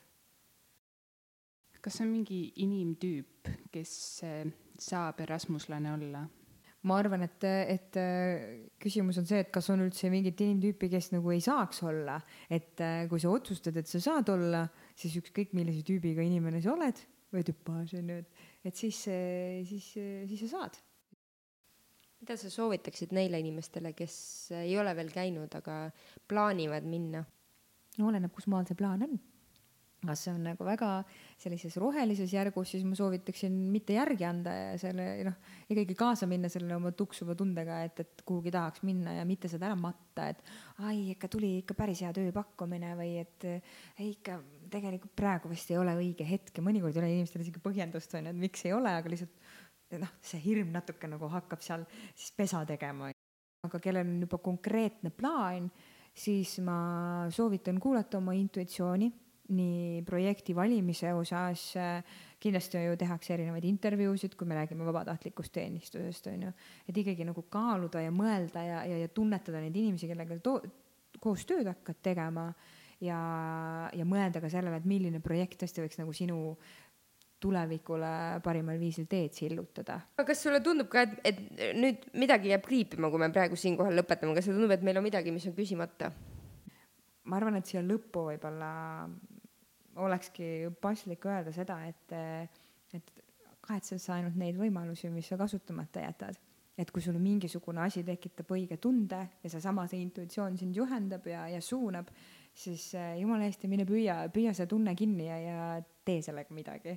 kas 1.80 1.96
on 2.04 2.10
mingi 2.12 2.42
inimtüüp, 2.60 3.48
kes 3.72 3.92
eh, 4.28 4.44
saab 4.80 5.22
erasmuslane 5.24 5.92
olla? 5.94 6.26
ma 6.80 6.96
arvan, 6.96 7.26
et, 7.26 7.44
et 7.44 7.96
küsimus 8.80 9.18
on 9.20 9.26
see, 9.28 9.42
et 9.44 9.50
kas 9.52 9.66
on 9.72 9.82
üldse 9.84 10.08
mingit 10.08 10.40
inimtüüpi, 10.40 10.88
kes 10.88 11.10
nagu 11.12 11.32
ei 11.34 11.42
saaks 11.44 11.82
olla, 11.84 12.16
et 12.48 12.80
eh, 12.80 13.04
kui 13.08 13.20
sa 13.20 13.32
otsustad, 13.32 13.76
et 13.76 13.88
sa 13.88 14.00
saad 14.00 14.32
olla, 14.32 14.64
siis 14.96 15.18
ükskõik 15.20 15.52
millise 15.56 15.84
tüübiga 15.84 16.24
inimene 16.24 16.62
sa 16.64 16.72
oled 16.72 17.02
või 17.30 17.44
tüpaaž 17.46 17.98
on 18.00 18.14
ju, 18.14 18.22
et, 18.24 18.46
et 18.64 18.80
siis, 18.80 19.04
siis, 19.68 19.90
siis 19.92 20.40
sa 20.46 20.54
saad 20.56 20.80
mida 22.20 22.36
sa 22.36 22.52
soovitaksid 22.52 23.14
neile 23.16 23.40
inimestele, 23.40 23.94
kes 23.96 24.14
ei 24.60 24.76
ole 24.78 24.92
veel 24.96 25.10
käinud, 25.14 25.52
aga 25.60 25.82
plaanivad 26.28 26.86
minna? 26.88 27.24
no 27.98 28.08
oleneb, 28.08 28.32
kus 28.32 28.46
maal 28.50 28.68
see 28.68 28.78
plaan 28.78 29.04
on. 29.08 29.18
kas 30.00 30.22
see 30.24 30.32
on 30.32 30.44
nagu 30.46 30.64
väga 30.64 31.02
sellises 31.40 31.74
rohelises 31.80 32.30
järgus, 32.32 32.70
siis 32.72 32.86
ma 32.88 32.96
soovitaksin 32.96 33.52
mitte 33.68 33.98
järgi 33.98 34.24
anda 34.24 34.54
ja 34.54 34.70
selle 34.80 35.08
noh, 35.26 35.34
ikkagi 35.68 35.96
kaasa 35.98 36.28
minna 36.30 36.48
selle 36.48 36.72
oma 36.76 36.92
tuksuva 36.96 37.36
tundega, 37.36 37.82
et, 37.84 38.00
et 38.00 38.22
kuhugi 38.24 38.52
tahaks 38.54 38.84
minna 38.88 39.18
ja 39.18 39.26
mitte 39.28 39.50
seda 39.52 39.68
ära 39.68 39.76
matta, 39.76 40.30
et 40.32 40.40
ai, 40.86 41.10
ikka 41.12 41.28
tuli 41.34 41.58
ikka 41.58 41.76
päris 41.76 42.00
hea 42.06 42.14
tööpakkumine 42.16 42.94
või 42.96 43.18
et 43.20 43.48
ei 43.50 44.14
ikka 44.14 44.38
tegelikult 44.72 45.12
praegu 45.20 45.52
vist 45.52 45.68
ei 45.72 45.80
ole 45.80 45.92
õige 46.00 46.24
hetk 46.24 46.56
ja 46.56 46.64
mõnikord 46.64 46.96
ei 46.96 47.04
ole 47.04 47.12
inimestel 47.18 47.44
isegi 47.44 47.60
põhjendust 47.64 48.16
on 48.16 48.30
ju, 48.30 48.32
et 48.32 48.44
miks 48.48 48.64
ei 48.68 48.76
ole, 48.76 48.94
aga 49.02 49.12
lihtsalt 49.12 49.39
noh, 49.98 50.12
see 50.22 50.40
hirm 50.44 50.70
natuke 50.74 51.08
nagu 51.10 51.30
hakkab 51.32 51.64
seal 51.64 51.86
siis 52.14 52.30
pesa 52.36 52.64
tegema. 52.68 53.10
aga 53.66 53.78
kellel 53.78 54.06
on 54.06 54.20
juba 54.22 54.38
konkreetne 54.38 55.10
plaan, 55.10 55.66
siis 56.14 56.58
ma 56.64 57.26
soovitan 57.30 57.80
kuulata 57.80 58.18
oma 58.18 58.32
intuitsiooni 58.32 59.10
nii 59.50 60.02
projekti 60.06 60.54
valimise 60.54 61.12
osas 61.14 61.64
kindlasti 62.40 62.80
ju 62.84 62.96
tehakse 62.96 63.34
erinevaid 63.34 63.64
intervjuusid, 63.68 64.34
kui 64.38 64.48
me 64.48 64.56
räägime 64.56 64.86
vabatahtlikust 64.86 65.52
teenistusest, 65.52 66.26
on 66.32 66.46
ju. 66.46 66.52
et 66.88 66.96
ikkagi 67.02 67.26
nagu 67.28 67.42
kaaluda 67.52 68.00
ja 68.04 68.12
mõelda 68.14 68.62
ja, 68.64 68.84
ja, 68.88 69.00
ja 69.02 69.08
tunnetada 69.08 69.60
neid 69.60 69.76
inimesi, 69.76 70.08
kellega 70.08 70.38
koos 71.20 71.44
tööd 71.44 71.68
hakkad 71.68 72.00
tegema 72.02 72.46
ja, 73.04 73.18
ja 73.92 74.06
mõelda 74.08 74.40
ka 74.40 74.48
sellele, 74.52 74.80
et 74.80 74.88
milline 74.88 75.20
projekt 75.24 75.60
tõesti 75.60 75.84
võiks 75.84 76.00
nagu 76.00 76.14
sinu 76.16 76.40
tulevikule 77.40 78.12
parimal 78.44 78.78
viisil 78.80 79.06
teed 79.10 79.32
sillutada. 79.36 80.00
aga 80.16 80.26
kas 80.28 80.42
sulle 80.44 80.60
tundub 80.64 80.90
ka, 80.92 81.06
et, 81.06 81.16
et 81.24 81.40
nüüd 81.78 82.10
midagi 82.20 82.52
jääb 82.52 82.66
kriipima, 82.66 83.10
kui 83.10 83.22
me 83.22 83.30
praegu 83.32 83.56
siinkohal 83.56 83.96
lõpetame, 84.00 84.36
kas 84.36 84.48
sulle 84.48 84.60
tundub, 84.60 84.76
et 84.76 84.84
meil 84.86 85.00
on 85.00 85.06
midagi, 85.06 85.32
mis 85.34 85.48
on 85.48 85.56
küsimata? 85.56 86.12
ma 87.30 87.38
arvan, 87.38 87.60
et 87.60 87.68
siia 87.68 87.82
lõppu 87.84 88.26
võib-olla 88.30 88.70
olekski 90.00 90.70
paslik 90.82 91.26
öelda 91.28 91.52
seda, 91.54 91.76
et, 91.86 92.14
et 92.96 93.10
kahetsed 93.66 94.02
sa 94.02 94.16
ainult 94.18 94.38
neid 94.40 94.58
võimalusi, 94.58 95.10
mis 95.12 95.28
sa 95.30 95.38
kasutamata 95.40 96.06
jätad. 96.06 96.38
et 96.80 96.88
kui 96.96 97.02
sul 97.04 97.18
mingisugune 97.20 97.82
asi 97.84 98.00
tekitab 98.00 98.54
õige 98.56 98.78
tunde 98.80 99.18
ja 99.42 99.48
seesama 99.52 99.82
see 99.90 99.98
intuitsioon 100.00 100.54
sind 100.56 100.72
juhendab 100.72 101.26
ja, 101.28 101.42
ja 101.52 101.58
suunab, 101.60 102.08
siis 102.56 102.94
eh, 102.96 103.18
jumala 103.20 103.44
eest, 103.44 103.66
mine 103.68 103.84
püüa, 103.84 104.30
püüa 104.32 104.54
see 104.56 104.68
tunne 104.70 104.94
kinni 104.96 105.26
ja, 105.26 105.36
ja 105.44 105.58
tee 106.06 106.22
sellega 106.24 106.54
midagi. 106.56 106.94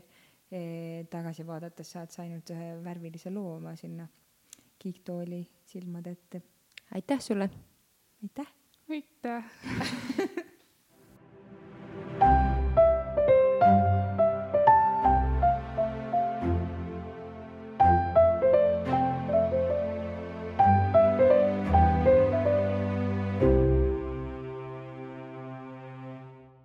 Tagasi 1.09 1.47
vaadates 1.47 1.91
saad 1.95 2.11
sa 2.13 2.21
ainult 2.21 2.49
ühe 2.53 2.69
värvilise 2.83 3.31
loo 3.33 3.55
oma 3.55 3.75
sinna 3.79 4.07
kiiktooli 4.79 5.41
silmade 5.65 6.11
ette. 6.17 6.41
aitäh 6.95 7.19
sulle! 7.19 7.49
aitäh! 8.23 8.53
aitäh 8.89 9.43